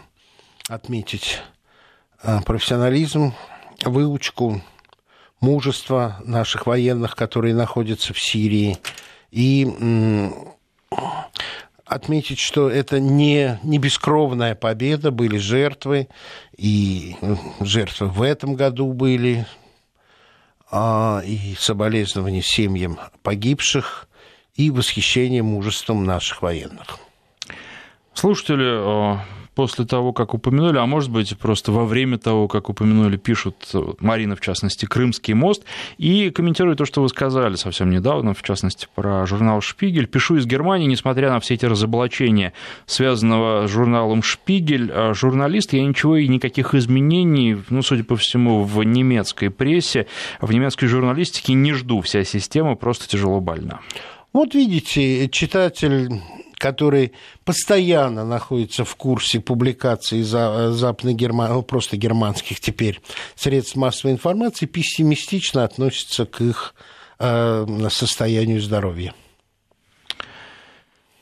отметить 0.68 1.40
а, 2.22 2.44
профессионализм, 2.44 3.34
выучку, 3.84 4.62
мужество 5.40 6.22
наших 6.26 6.68
военных, 6.68 7.16
которые 7.16 7.54
находятся 7.54 8.14
в 8.14 8.20
Сирии, 8.20 8.78
и 9.32 9.68
отметить, 11.86 12.40
что 12.40 12.70
это 12.70 13.00
не, 13.00 13.60
не 13.64 13.80
бескровная 13.80 14.56
победа, 14.56 15.12
были 15.12 15.38
жертвы, 15.38 16.08
и 16.56 17.16
жертвы 17.60 18.08
в 18.08 18.22
этом 18.22 18.56
году 18.56 18.94
были, 18.94 19.46
а, 20.72 21.22
и 21.26 21.56
соболезнования 21.58 22.44
семьям 22.44 23.00
погибших, 23.24 24.08
и 24.56 24.72
восхищение 24.72 25.42
мужеством 25.42 26.04
наших 26.04 26.42
военных. 26.42 27.00
Слушатели 28.14 29.18
после 29.60 29.84
того, 29.84 30.14
как 30.14 30.34
упомянули, 30.34 30.78
а 30.78 30.86
может 30.86 31.12
быть, 31.12 31.38
просто 31.38 31.74
во 31.74 31.84
время 31.84 32.18
того, 32.18 32.48
как 32.48 32.70
упомянули, 32.70 33.18
пишут 33.18 33.56
Марина, 34.00 34.38
в 34.38 34.40
частности, 34.40 34.86
Крымский 34.86 35.34
мост, 35.34 35.66
и 35.98 36.30
комментируют 36.30 36.78
то, 36.78 36.86
что 36.86 37.02
вы 37.02 37.10
сказали 37.10 37.56
совсем 37.56 37.90
недавно, 37.90 38.34
в 38.34 38.42
частности, 38.42 38.88
про 38.96 39.26
журнал 39.26 39.60
«Шпигель». 39.60 40.08
Пишу 40.08 40.38
из 40.38 40.46
Германии, 40.46 40.86
несмотря 40.88 41.30
на 41.30 41.42
все 41.42 41.56
эти 41.56 41.66
разоблачения, 41.66 42.54
связанного 42.86 43.68
с 43.68 43.70
журналом 43.70 44.24
«Шпигель», 44.24 44.90
а 44.94 45.14
журналист, 45.14 45.74
я 45.74 45.84
ничего 45.84 46.16
и 46.16 46.30
никаких 46.30 46.74
изменений, 46.74 47.58
ну, 47.70 47.82
судя 47.82 48.06
по 48.06 48.16
всему, 48.16 48.64
в 48.64 48.82
немецкой 48.86 49.50
прессе, 49.50 50.08
в 50.40 50.54
немецкой 50.54 50.88
журналистике 50.88 51.52
не 51.52 51.74
жду. 51.74 52.00
Вся 52.00 52.24
система 52.24 52.76
просто 52.76 53.10
тяжело 53.10 53.42
больна. 53.42 53.82
Вот 54.32 54.54
видите, 54.54 55.28
читатель 55.28 56.22
который 56.60 57.14
постоянно 57.46 58.24
находится 58.24 58.86
в 58.86 58.96
курсе 58.96 59.40
публикаций 59.40 60.22
за, 60.22 60.72
западно-герман... 60.72 61.52
Ну, 61.54 61.64
просто 61.64 61.98
германских 61.98 62.60
теперь 62.60 63.02
средств 63.36 63.76
массовой 63.76 64.14
информации, 64.14 64.68
пессимистично 64.68 65.64
относится 65.64 66.26
к 66.26 66.42
их 66.42 66.76
э, 67.18 67.66
состоянию 67.90 68.62
здоровья. 68.62 69.14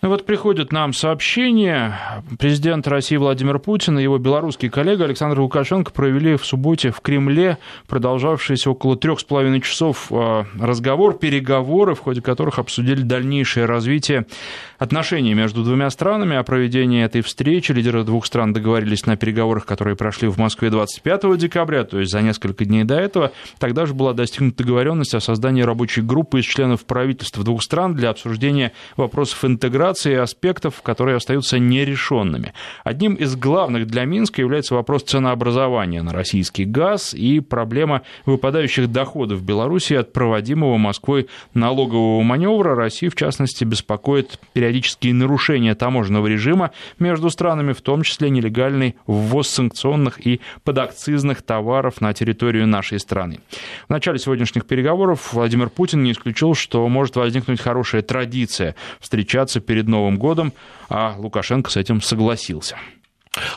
Ну 0.04 0.10
вот 0.10 0.28
приходит 0.28 0.72
нам 0.72 0.94
сообщение. 0.94 1.96
Президент 2.38 2.88
России 2.88 3.18
Владимир 3.18 3.58
Путин 3.58 3.98
и 3.98 4.04
его 4.04 4.20
белорусский 4.20 4.70
коллега 4.70 5.06
Александр 5.06 5.40
Лукашенко 5.40 5.92
провели 5.92 6.38
в 6.38 6.46
субботе 6.46 6.92
в 6.92 7.02
Кремле 7.02 7.58
продолжавшийся 7.88 8.70
около 8.70 8.96
трех 8.96 9.20
с 9.20 9.24
половиной 9.24 9.60
часов 9.60 10.12
а, 10.12 10.46
разговор, 10.60 11.18
переговоры, 11.18 11.96
в 11.96 12.02
ходе 12.02 12.22
которых 12.22 12.60
обсудили 12.60 13.02
дальнейшее 13.02 13.66
развитие 13.66 14.28
отношений 14.78 15.34
между 15.34 15.64
двумя 15.64 15.90
странами. 15.90 16.36
О 16.36 16.44
проведении 16.44 17.04
этой 17.04 17.22
встречи 17.22 17.72
лидеры 17.72 18.04
двух 18.04 18.26
стран 18.26 18.54
договорились 18.54 19.06
на 19.06 19.18
переговорах, 19.18 19.66
которые 19.66 19.96
прошли 19.96 20.28
в 20.28 20.38
Москве 20.38 20.70
25 20.70 21.38
декабря, 21.38 21.84
то 21.84 22.00
есть 22.00 22.12
за 22.12 22.22
несколько 22.22 22.66
дней 22.66 22.84
до 22.84 22.96
этого. 22.96 23.32
Тогда 23.60 23.86
же 23.86 23.94
была 23.94 24.14
достигнута 24.14 24.64
договоренность 24.64 25.14
о 25.14 25.20
создании 25.20 25.62
рабочей 25.62 26.02
группы 26.02 26.40
из 26.40 26.46
членов 26.46 26.86
правительства 26.86 27.44
двух 27.44 27.64
стран 27.64 27.96
для 27.96 28.10
обсуждения 28.10 28.74
вопросов 28.96 29.46
интеграции 29.46 29.78
интеграции 29.78 30.16
аспектов, 30.16 30.82
которые 30.82 31.18
остаются 31.18 31.60
нерешенными. 31.60 32.54
Одним 32.84 33.16
из 33.16 33.36
главных 33.36 33.88
для 33.88 34.06
Минска 34.06 34.42
является 34.42 34.76
вопрос 34.76 35.04
ценообразования 35.04 36.02
на 36.02 36.14
российский 36.14 36.66
газ 36.66 37.14
и 37.14 37.40
проблема 37.40 38.02
выпадающих 38.26 38.92
доходов 38.92 39.44
Беларуси 39.44 39.94
от 39.94 40.14
проводимого 40.14 40.78
Москвой 40.78 41.28
налогового 41.54 42.22
маневра. 42.24 42.76
Россию, 42.76 43.12
в 43.12 43.16
частности, 43.16 43.64
беспокоит 43.64 44.40
периодические 44.68 45.14
нарушения 45.14 45.76
таможенного 45.76 46.28
режима 46.28 46.72
между 47.00 47.30
странами, 47.30 47.72
в 47.72 47.82
том 47.82 48.04
числе 48.04 48.30
нелегальный 48.30 48.98
ввоз 49.06 49.48
санкционных 49.48 50.26
и 50.26 50.42
подакцизных 50.66 51.42
товаров 51.42 52.02
на 52.02 52.14
территорию 52.14 52.68
нашей 52.68 53.00
страны. 53.00 53.40
В 53.88 53.90
начале 53.90 54.20
сегодняшних 54.20 54.66
переговоров 54.66 55.32
Владимир 55.32 55.70
Путин 55.70 56.04
не 56.04 56.12
исключил, 56.12 56.54
что 56.54 56.86
может 56.90 57.16
возникнуть 57.16 57.62
хорошая 57.62 58.02
традиция 58.02 58.76
встречаться 59.00 59.62
перед 59.62 59.88
Новым 59.88 60.18
годом, 60.18 60.52
а 60.90 61.16
Лукашенко 61.18 61.72
с 61.72 61.78
этим 61.78 62.02
согласился. 62.02 62.78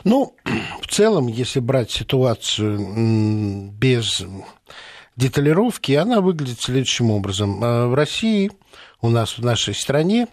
Ну, 0.05 0.37
в 0.81 0.87
целом, 0.87 1.27
если 1.27 1.59
брать 1.59 1.90
ситуацию 1.90 3.73
без 3.73 4.23
деталировки, 5.16 5.92
она 5.92 6.20
выглядит 6.20 6.61
следующим 6.61 7.11
образом. 7.11 7.61
А, 7.64 7.88
в 7.88 7.94
России, 7.94 8.53
у 9.03 9.09
нас 9.09 9.38
в 9.38 9.44
нашей 9.44 9.75
стране, 9.75 10.29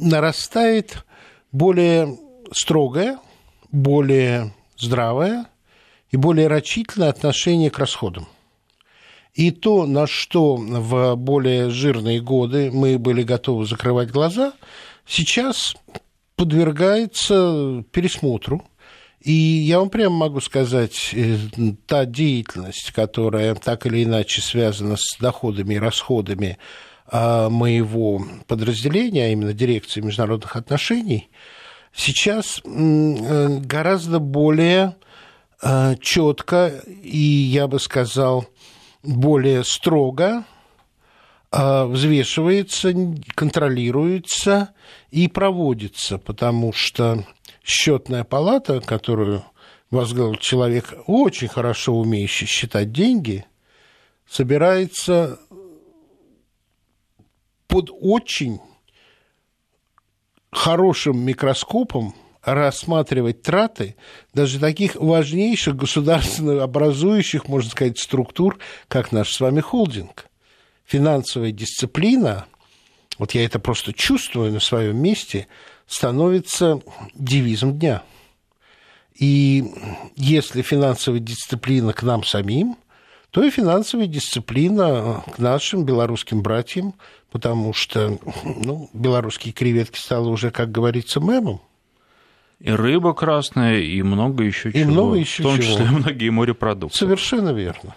нарастает 0.00 1.04
более 1.52 2.18
строгое, 2.52 3.18
более 3.70 4.52
здравое 4.76 5.46
и 6.10 6.16
более 6.16 6.48
рачительное 6.48 7.10
отношение 7.10 7.70
к 7.70 7.78
расходам. 7.78 8.26
И 9.34 9.50
то, 9.50 9.86
на 9.86 10.06
что 10.06 10.56
в 10.56 11.16
более 11.16 11.70
жирные 11.70 12.20
годы 12.20 12.70
мы 12.72 12.98
были 12.98 13.24
готовы 13.24 13.66
закрывать 13.66 14.10
глаза, 14.10 14.52
сейчас 15.06 15.74
подвергается 16.36 17.84
пересмотру. 17.90 18.64
И 19.20 19.32
я 19.32 19.80
вам 19.80 19.88
прямо 19.90 20.16
могу 20.16 20.40
сказать, 20.40 21.10
э, 21.14 21.36
та 21.86 22.04
деятельность, 22.04 22.92
которая 22.92 23.54
так 23.54 23.86
или 23.86 24.04
иначе 24.04 24.42
связана 24.42 24.96
с 24.96 25.16
доходами 25.18 25.74
и 25.74 25.78
расходами 25.78 26.58
а, 26.58 26.93
моего 27.12 28.24
подразделения, 28.46 29.26
а 29.26 29.28
именно 29.28 29.52
дирекции 29.52 30.00
международных 30.00 30.56
отношений, 30.56 31.28
сейчас 31.94 32.60
э, 32.64 33.58
гораздо 33.60 34.18
более 34.18 34.96
э, 35.62 35.96
четко 36.00 36.82
и, 37.02 37.18
я 37.18 37.68
бы 37.68 37.78
сказал, 37.78 38.46
более 39.02 39.64
строго 39.64 40.44
а, 41.56 41.86
взвешивается, 41.86 42.92
контролируется 43.36 44.70
и 45.12 45.28
проводится, 45.28 46.18
потому 46.18 46.72
что 46.72 47.24
счетная 47.62 48.24
палата, 48.24 48.80
которую 48.80 49.44
возглавил 49.90 50.34
человек, 50.34 50.94
очень 51.06 51.46
хорошо 51.46 51.94
умеющий 51.94 52.48
считать 52.48 52.90
деньги, 52.90 53.44
собирается 54.28 55.38
под 57.74 57.90
очень 57.90 58.60
хорошим 60.52 61.18
микроскопом 61.18 62.14
рассматривать 62.40 63.42
траты 63.42 63.96
даже 64.32 64.60
таких 64.60 64.94
важнейших 64.94 65.74
государственно 65.74 66.62
образующих, 66.62 67.48
можно 67.48 67.68
сказать, 67.68 67.98
структур, 67.98 68.60
как 68.86 69.10
наш 69.10 69.34
с 69.34 69.40
вами 69.40 69.58
холдинг. 69.58 70.26
Финансовая 70.84 71.50
дисциплина, 71.50 72.46
вот 73.18 73.32
я 73.32 73.44
это 73.44 73.58
просто 73.58 73.92
чувствую 73.92 74.52
на 74.52 74.60
своем 74.60 74.96
месте, 74.96 75.48
становится 75.88 76.80
девизом 77.16 77.76
дня. 77.76 78.04
И 79.18 79.64
если 80.14 80.62
финансовая 80.62 81.18
дисциплина 81.18 81.92
к 81.92 82.04
нам 82.04 82.22
самим, 82.22 82.76
то 83.34 83.42
и 83.42 83.50
финансовая 83.50 84.06
дисциплина 84.06 85.24
к 85.34 85.40
нашим 85.40 85.84
белорусским 85.84 86.40
братьям, 86.40 86.94
потому 87.34 87.72
что 87.72 88.16
ну, 88.44 88.88
белорусские 88.92 89.52
креветки 89.52 89.98
стало 89.98 90.28
уже, 90.28 90.52
как 90.52 90.70
говорится, 90.70 91.18
мемом. 91.18 91.60
И 92.60 92.70
рыба 92.70 93.12
красная, 93.12 93.80
и 93.80 94.00
много 94.02 94.44
еще 94.44 94.70
чего. 94.70 94.80
И 94.80 94.84
много 94.84 95.16
еще 95.16 95.42
В 95.42 95.46
том 95.46 95.56
чего. 95.56 95.66
числе 95.66 95.84
многие 95.90 96.30
морепродукты. 96.30 96.96
Совершенно 96.96 97.50
верно. 97.50 97.96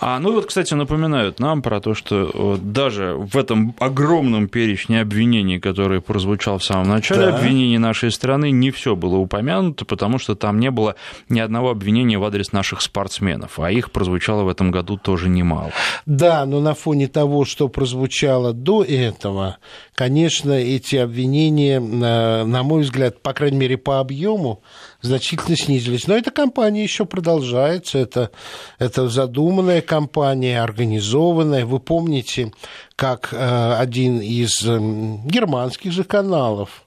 А, 0.00 0.18
ну 0.18 0.32
вот, 0.32 0.46
кстати, 0.46 0.72
напоминают 0.74 1.40
нам 1.40 1.60
про 1.62 1.80
то, 1.80 1.94
что 1.94 2.30
вот 2.32 2.72
даже 2.72 3.14
в 3.14 3.36
этом 3.36 3.74
огромном 3.78 4.48
перечне 4.48 5.00
обвинений, 5.00 5.58
который 5.58 6.00
прозвучал 6.00 6.58
в 6.58 6.64
самом 6.64 6.88
начале 6.88 7.26
Да. 7.26 7.36
обвинений 7.36 7.78
нашей 7.78 8.10
страны, 8.10 8.50
не 8.50 8.70
все 8.70 8.96
было 8.96 9.16
упомянуто, 9.16 9.84
потому 9.84 10.18
что 10.18 10.34
там 10.34 10.58
не 10.58 10.70
было 10.70 10.94
ни 11.28 11.38
одного 11.38 11.70
обвинения 11.70 12.18
в 12.18 12.24
адрес 12.24 12.52
наших 12.52 12.80
спортсменов, 12.80 13.58
а 13.60 13.70
их 13.70 13.90
прозвучало 13.90 14.44
в 14.44 14.48
этом 14.48 14.70
году 14.70 14.96
тоже 14.96 15.28
немало. 15.28 15.70
Да, 16.06 16.46
но 16.46 16.60
на 16.60 16.74
фоне 16.74 17.06
того, 17.08 17.44
что 17.44 17.68
прозвучало 17.68 18.52
до 18.54 18.82
этого, 18.82 19.58
конечно, 19.94 20.52
эти 20.52 20.96
обвинения, 20.96 21.78
на, 21.78 22.44
на 22.46 22.62
мой 22.62 22.82
взгляд, 22.82 23.20
по 23.22 23.32
крайней 23.34 23.58
мере, 23.58 23.76
по 23.76 24.00
объему, 24.00 24.62
значительно 25.02 25.56
снизились. 25.56 26.06
Но 26.06 26.16
эта 26.16 26.30
кампания 26.30 26.82
еще 26.82 27.04
продолжается. 27.04 27.98
Это, 27.98 28.30
это 28.78 29.08
задуманная 29.08 29.80
кампания, 29.80 30.62
организованная. 30.62 31.66
Вы 31.66 31.80
помните, 31.80 32.52
как 32.96 33.30
э, 33.32 33.74
один 33.74 34.20
из 34.20 34.62
э, 34.64 34.78
германских 35.24 35.92
же 35.92 36.04
каналов 36.04 36.84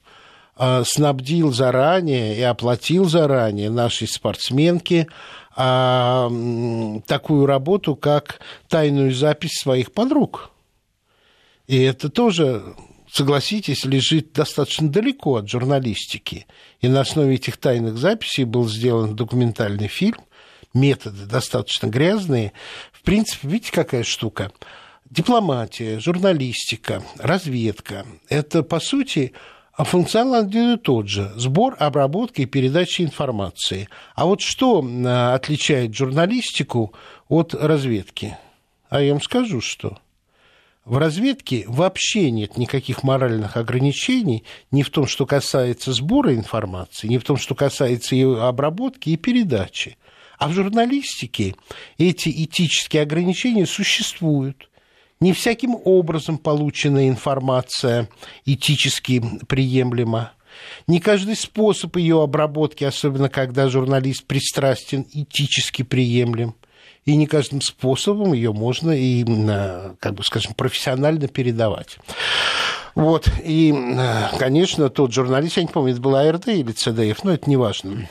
э, 0.56 0.82
снабдил 0.86 1.52
заранее 1.52 2.36
и 2.36 2.42
оплатил 2.42 3.06
заранее 3.06 3.70
нашей 3.70 4.06
спортсменке 4.06 5.08
м, 5.56 7.02
такую 7.06 7.46
работу, 7.46 7.96
как 7.96 8.40
тайную 8.68 9.14
запись 9.14 9.60
своих 9.60 9.92
подруг. 9.92 10.50
И 11.66 11.80
это 11.82 12.10
тоже, 12.10 12.62
согласитесь, 13.14 13.84
лежит 13.84 14.32
достаточно 14.32 14.88
далеко 14.88 15.36
от 15.36 15.48
журналистики. 15.48 16.46
И 16.80 16.88
на 16.88 17.00
основе 17.00 17.36
этих 17.36 17.58
тайных 17.58 17.96
записей 17.96 18.42
был 18.44 18.68
сделан 18.68 19.14
документальный 19.14 19.86
фильм. 19.86 20.18
Методы 20.74 21.26
достаточно 21.26 21.86
грязные. 21.86 22.52
В 22.92 23.02
принципе, 23.02 23.46
видите, 23.46 23.70
какая 23.70 24.02
штука? 24.02 24.50
Дипломатия, 25.08 26.00
журналистика, 26.00 27.04
разведка– 27.18 28.04
это, 28.28 28.64
по 28.64 28.80
сути, 28.80 29.32
функционал 29.78 30.42
один 30.46 30.74
и 30.74 30.76
тот 30.76 31.08
же– 31.08 31.32
сбор, 31.36 31.76
обработка 31.78 32.42
и 32.42 32.46
передача 32.46 33.04
информации. 33.04 33.88
А 34.16 34.24
вот 34.24 34.40
что 34.40 34.84
а, 34.84 35.34
отличает 35.34 35.94
журналистику 35.94 36.92
от 37.28 37.54
разведки? 37.54 38.36
А 38.88 39.00
я 39.00 39.12
вам 39.12 39.22
скажу, 39.22 39.60
что– 39.60 39.98
в 40.84 40.98
разведке 40.98 41.64
вообще 41.66 42.30
нет 42.30 42.58
никаких 42.58 43.02
моральных 43.02 43.56
ограничений 43.56 44.44
ни 44.70 44.82
в 44.82 44.90
том, 44.90 45.06
что 45.06 45.24
касается 45.24 45.92
сбора 45.92 46.34
информации, 46.34 47.06
ни 47.06 47.16
в 47.16 47.24
том, 47.24 47.38
что 47.38 47.54
касается 47.54 48.14
ее 48.14 48.42
обработки 48.42 49.08
и 49.08 49.16
передачи. 49.16 49.96
А 50.38 50.48
в 50.48 50.52
журналистике 50.52 51.54
эти 51.96 52.28
этические 52.28 53.02
ограничения 53.02 53.66
существуют. 53.66 54.68
Не 55.20 55.32
всяким 55.32 55.76
образом 55.84 56.36
полученная 56.36 57.08
информация 57.08 58.08
этически 58.44 59.22
приемлема. 59.48 60.32
Не 60.86 61.00
каждый 61.00 61.36
способ 61.36 61.96
ее 61.96 62.22
обработки, 62.22 62.84
особенно 62.84 63.30
когда 63.30 63.68
журналист 63.70 64.26
пристрастен, 64.26 65.06
этически 65.12 65.82
приемлем 65.82 66.54
и 67.04 67.16
не 67.16 67.26
каждым 67.26 67.60
способом 67.60 68.32
ее 68.32 68.52
можно 68.52 68.90
и, 68.90 69.24
как 70.00 70.14
бы 70.14 70.22
скажем, 70.22 70.54
профессионально 70.54 71.28
передавать. 71.28 71.98
Вот, 72.94 73.28
и, 73.42 73.74
конечно, 74.38 74.88
тот 74.88 75.12
журналист, 75.12 75.56
я 75.56 75.64
не 75.64 75.68
помню, 75.68 75.92
это 75.92 76.00
была 76.00 76.20
АРД 76.20 76.48
или 76.48 76.72
ЦДФ, 76.72 77.24
но 77.24 77.32
это 77.32 77.50
не 77.50 77.56
важно. 77.56 78.08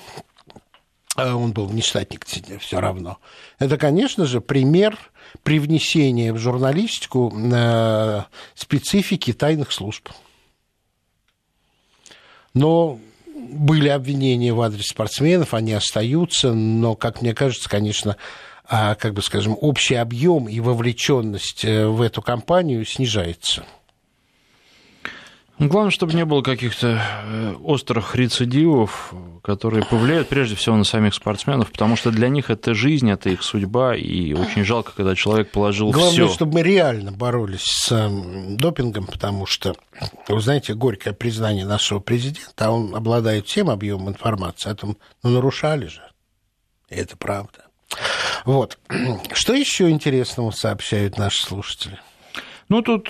Он 1.15 1.53
был 1.53 1.69
не 1.69 1.81
штатник, 1.81 2.25
все 2.25 2.79
равно. 2.79 3.19
Это, 3.59 3.77
конечно 3.77 4.25
же, 4.25 4.41
пример 4.41 4.97
привнесения 5.43 6.33
в 6.33 6.37
журналистику 6.37 7.31
специфики 8.55 9.31
тайных 9.31 9.71
служб. 9.71 10.09
Но 12.53 12.99
были 13.35 13.87
обвинения 13.87 14.53
в 14.53 14.61
адрес 14.61 14.87
спортсменов, 14.87 15.53
они 15.53 15.73
остаются, 15.73 16.53
но, 16.53 16.95
как 16.95 17.21
мне 17.21 17.33
кажется, 17.33 17.69
конечно, 17.69 18.17
как 18.67 19.13
бы 19.13 19.21
скажем, 19.21 19.57
общий 19.59 19.95
объем 19.95 20.47
и 20.47 20.59
вовлеченность 20.59 21.63
в 21.63 22.01
эту 22.01 22.21
кампанию 22.21 22.85
снижается. 22.85 23.65
Главное, 25.59 25.91
чтобы 25.91 26.13
не 26.13 26.25
было 26.25 26.41
каких-то 26.41 26.99
острых 27.63 28.15
рецидивов, 28.15 29.13
которые 29.43 29.85
повлияют 29.85 30.27
прежде 30.27 30.55
всего 30.55 30.75
на 30.75 30.83
самих 30.83 31.13
спортсменов, 31.13 31.71
потому 31.71 31.95
что 31.95 32.09
для 32.09 32.27
них 32.27 32.49
это 32.49 32.73
жизнь, 32.73 33.09
это 33.09 33.29
их 33.29 33.43
судьба, 33.43 33.95
и 33.95 34.33
очень 34.33 34.65
жалко, 34.65 34.93
когда 34.95 35.15
человек 35.15 35.51
положил 35.51 35.91
Главное, 35.91 36.25
все. 36.25 36.33
чтобы 36.33 36.53
мы 36.53 36.63
реально 36.63 37.11
боролись 37.11 37.65
с 37.65 38.09
допингом, 38.49 39.05
потому 39.05 39.45
что, 39.45 39.75
вы 40.27 40.41
знаете, 40.41 40.73
горькое 40.73 41.13
признание 41.13 41.65
нашего 41.65 41.99
президента, 41.99 42.65
а 42.65 42.71
он 42.71 42.95
обладает 42.95 43.45
всем 43.45 43.69
объемом 43.69 44.09
информации 44.09 44.71
о 44.71 44.75
том, 44.75 44.97
ну, 45.21 45.29
нарушали 45.29 45.85
же. 45.85 46.01
И 46.89 46.95
это 46.95 47.15
правда. 47.15 47.67
Вот. 48.45 48.77
Что 49.33 49.53
еще 49.53 49.89
интересного 49.89 50.51
сообщают 50.51 51.17
наши 51.17 51.43
слушатели? 51.43 51.99
Ну, 52.69 52.81
тут 52.81 53.09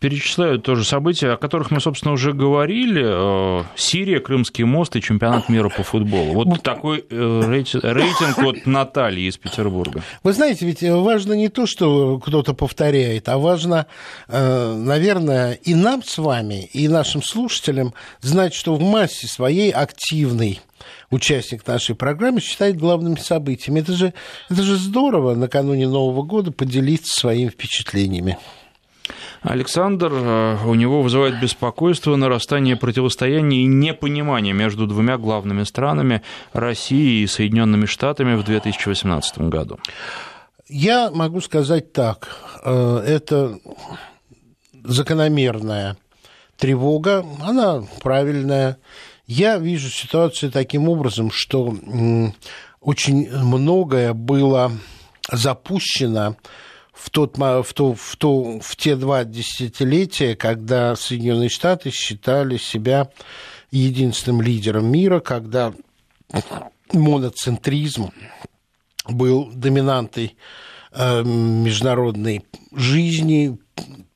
перечисляют 0.00 0.64
тоже 0.64 0.84
события, 0.84 1.32
о 1.32 1.36
которых 1.36 1.70
мы, 1.70 1.78
собственно, 1.80 2.14
уже 2.14 2.32
говорили. 2.32 3.64
Сирия, 3.76 4.18
Крымский 4.18 4.64
мост 4.64 4.96
и 4.96 5.02
чемпионат 5.02 5.48
мира 5.48 5.68
по 5.68 5.82
футболу. 5.82 6.32
Вот 6.32 6.62
такой 6.62 7.04
рейтинг, 7.10 7.84
рейтинг 7.84 8.38
от 8.38 8.66
Натальи 8.66 9.28
из 9.28 9.36
Петербурга. 9.36 10.02
Вы 10.24 10.32
знаете, 10.32 10.64
ведь 10.66 10.82
важно 10.82 11.34
не 11.34 11.48
то, 11.48 11.66
что 11.66 12.18
кто-то 12.18 12.54
повторяет, 12.54 13.28
а 13.28 13.38
важно, 13.38 13.86
наверное, 14.28 15.52
и 15.52 15.74
нам 15.74 16.02
с 16.02 16.16
вами, 16.16 16.64
и 16.72 16.88
нашим 16.88 17.22
слушателям 17.22 17.92
знать, 18.20 18.54
что 18.54 18.74
в 18.74 18.80
массе 18.80 19.26
своей 19.26 19.70
активной 19.70 20.60
участник 21.10 21.66
нашей 21.66 21.94
программы 21.94 22.40
считает 22.40 22.76
главными 22.76 23.16
событиями. 23.16 23.80
Это 23.80 23.92
же, 23.92 24.14
это 24.48 24.62
же 24.62 24.76
здорово 24.76 25.34
накануне 25.34 25.88
Нового 25.88 26.22
года 26.22 26.52
поделиться 26.52 27.18
своими 27.18 27.48
впечатлениями. 27.48 28.38
Александр, 29.42 30.12
у 30.12 30.74
него 30.74 31.02
вызывает 31.02 31.40
беспокойство 31.40 32.14
нарастание 32.14 32.76
противостояния 32.76 33.62
и 33.62 33.66
непонимания 33.66 34.52
между 34.52 34.86
двумя 34.86 35.16
главными 35.18 35.64
странами 35.64 36.22
Россией 36.52 37.24
и 37.24 37.26
Соединенными 37.26 37.86
Штатами 37.86 38.34
в 38.34 38.44
2018 38.44 39.38
году. 39.48 39.78
Я 40.68 41.10
могу 41.10 41.40
сказать 41.40 41.92
так. 41.92 42.36
Это 42.62 43.58
закономерная 44.84 45.96
тревога, 46.56 47.24
она 47.42 47.82
правильная. 48.02 48.76
Я 49.32 49.58
вижу 49.58 49.90
ситуацию 49.90 50.50
таким 50.50 50.88
образом, 50.88 51.30
что 51.30 51.72
очень 52.80 53.30
многое 53.30 54.12
было 54.12 54.72
запущено 55.30 56.36
в, 56.92 57.10
тот, 57.10 57.38
в, 57.38 57.72
то, 57.72 57.94
в, 57.94 58.16
то, 58.16 58.58
в 58.58 58.74
те 58.74 58.96
два 58.96 59.22
десятилетия, 59.22 60.34
когда 60.34 60.96
Соединенные 60.96 61.48
Штаты 61.48 61.92
считали 61.92 62.56
себя 62.56 63.08
единственным 63.70 64.42
лидером 64.42 64.90
мира, 64.90 65.20
когда 65.20 65.74
моноцентризм 66.92 68.10
был 69.08 69.52
доминантой 69.54 70.36
международной 70.92 72.44
жизни, 72.72 73.56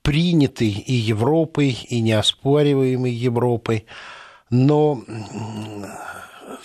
принятый 0.02 0.70
и 0.70 0.92
Европой, 0.92 1.78
и 1.88 2.00
неоспориваемой 2.00 3.12
Европой. 3.12 3.86
Но 4.54 5.02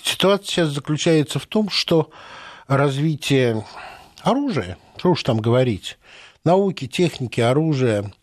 ситуация 0.04 0.46
сейчас 0.46 0.70
заключается 0.70 1.40
в 1.40 1.48
том, 1.48 1.72
что 1.72 2.12
развитие 2.68 3.66
оружия, 4.22 4.78
что 4.98 5.10
уж 5.10 5.24
там 5.24 5.40
говорить, 5.40 5.98
науки, 6.46 6.86
техники, 6.86 7.42
оружия, 7.42 8.14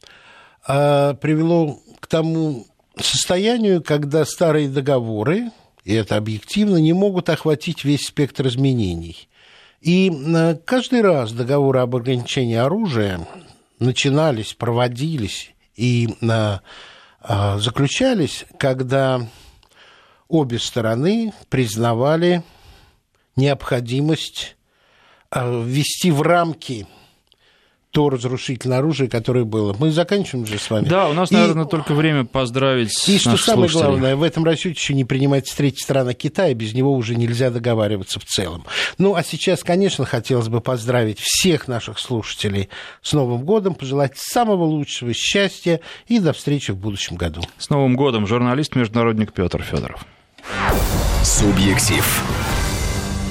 привело 0.64 1.81
к 1.99 2.07
тому 2.07 2.69
состоянию, 2.97 3.83
когда 3.83 4.25
старые 4.25 4.69
договоры, 4.69 5.51
и 5.83 5.95
это 5.95 6.17
объективно, 6.17 6.77
не 6.77 6.93
могут 6.93 7.29
охватить 7.29 7.83
весь 7.83 8.07
спектр 8.07 8.47
изменений. 8.47 9.29
И 9.81 10.12
каждый 10.64 11.01
раз 11.01 11.33
договоры 11.33 11.81
об 11.81 11.97
ограничении 11.97 12.55
оружия 12.55 13.27
начинались, 13.81 14.55
проводились 14.55 15.51
и 15.75 16.09
а, 16.23 17.59
заключались, 17.59 18.47
когда 18.59 19.27
обе 20.29 20.59
стороны 20.59 21.33
признавали 21.49 22.43
необходимость 23.37 24.57
а, 25.31 25.62
ввести 25.62 26.11
в 26.11 26.22
рамки 26.22 26.87
то 27.97 28.11
разрушительное 28.11 28.79
оружие, 28.81 29.09
которое 29.09 29.45
было. 29.47 29.74
Мы 29.79 29.91
заканчиваем 29.91 30.45
же 30.45 30.59
с 30.59 30.68
вами. 30.68 30.85
Да, 30.85 31.09
у 31.09 31.14
нас, 31.14 31.31
наверное, 31.31 31.64
и, 31.64 31.68
только 31.68 31.95
время 31.95 32.27
поздравить 32.27 32.91
И 33.09 33.18
что 33.18 33.39
самое 33.39 33.70
слушателей. 33.70 33.81
главное, 33.81 34.16
в 34.16 34.22
этом 34.22 34.45
расчете 34.45 34.79
еще 34.79 34.93
не 34.93 35.07
принимается 35.07 35.57
третья 35.57 35.83
страна 35.83 36.12
Китая, 36.12 36.53
без 36.53 36.74
него 36.74 36.93
уже 36.93 37.14
нельзя 37.14 37.49
договариваться 37.49 38.20
в 38.20 38.27
целом. 38.27 38.66
Ну, 38.99 39.14
а 39.14 39.24
сейчас, 39.24 39.64
конечно, 39.64 40.05
хотелось 40.05 40.49
бы 40.49 40.61
поздравить 40.61 41.20
всех 41.20 41.68
наших 41.68 41.99
слушателей 41.99 42.68
с 43.01 43.14
Новым 43.14 43.47
годом, 43.47 43.74
пожелать 43.74 44.18
самого 44.18 44.64
лучшего 44.64 45.14
счастья 45.14 45.81
и 46.07 46.18
до 46.18 46.35
встречи 46.35 46.72
в 46.72 46.77
будущем 46.77 47.16
году. 47.16 47.41
С 47.57 47.70
Новым 47.70 47.97
годом, 47.97 48.27
журналист-международник 48.27 49.33
Петр 49.33 49.62
Федоров. 49.62 50.05
Субъектив. 51.22 52.22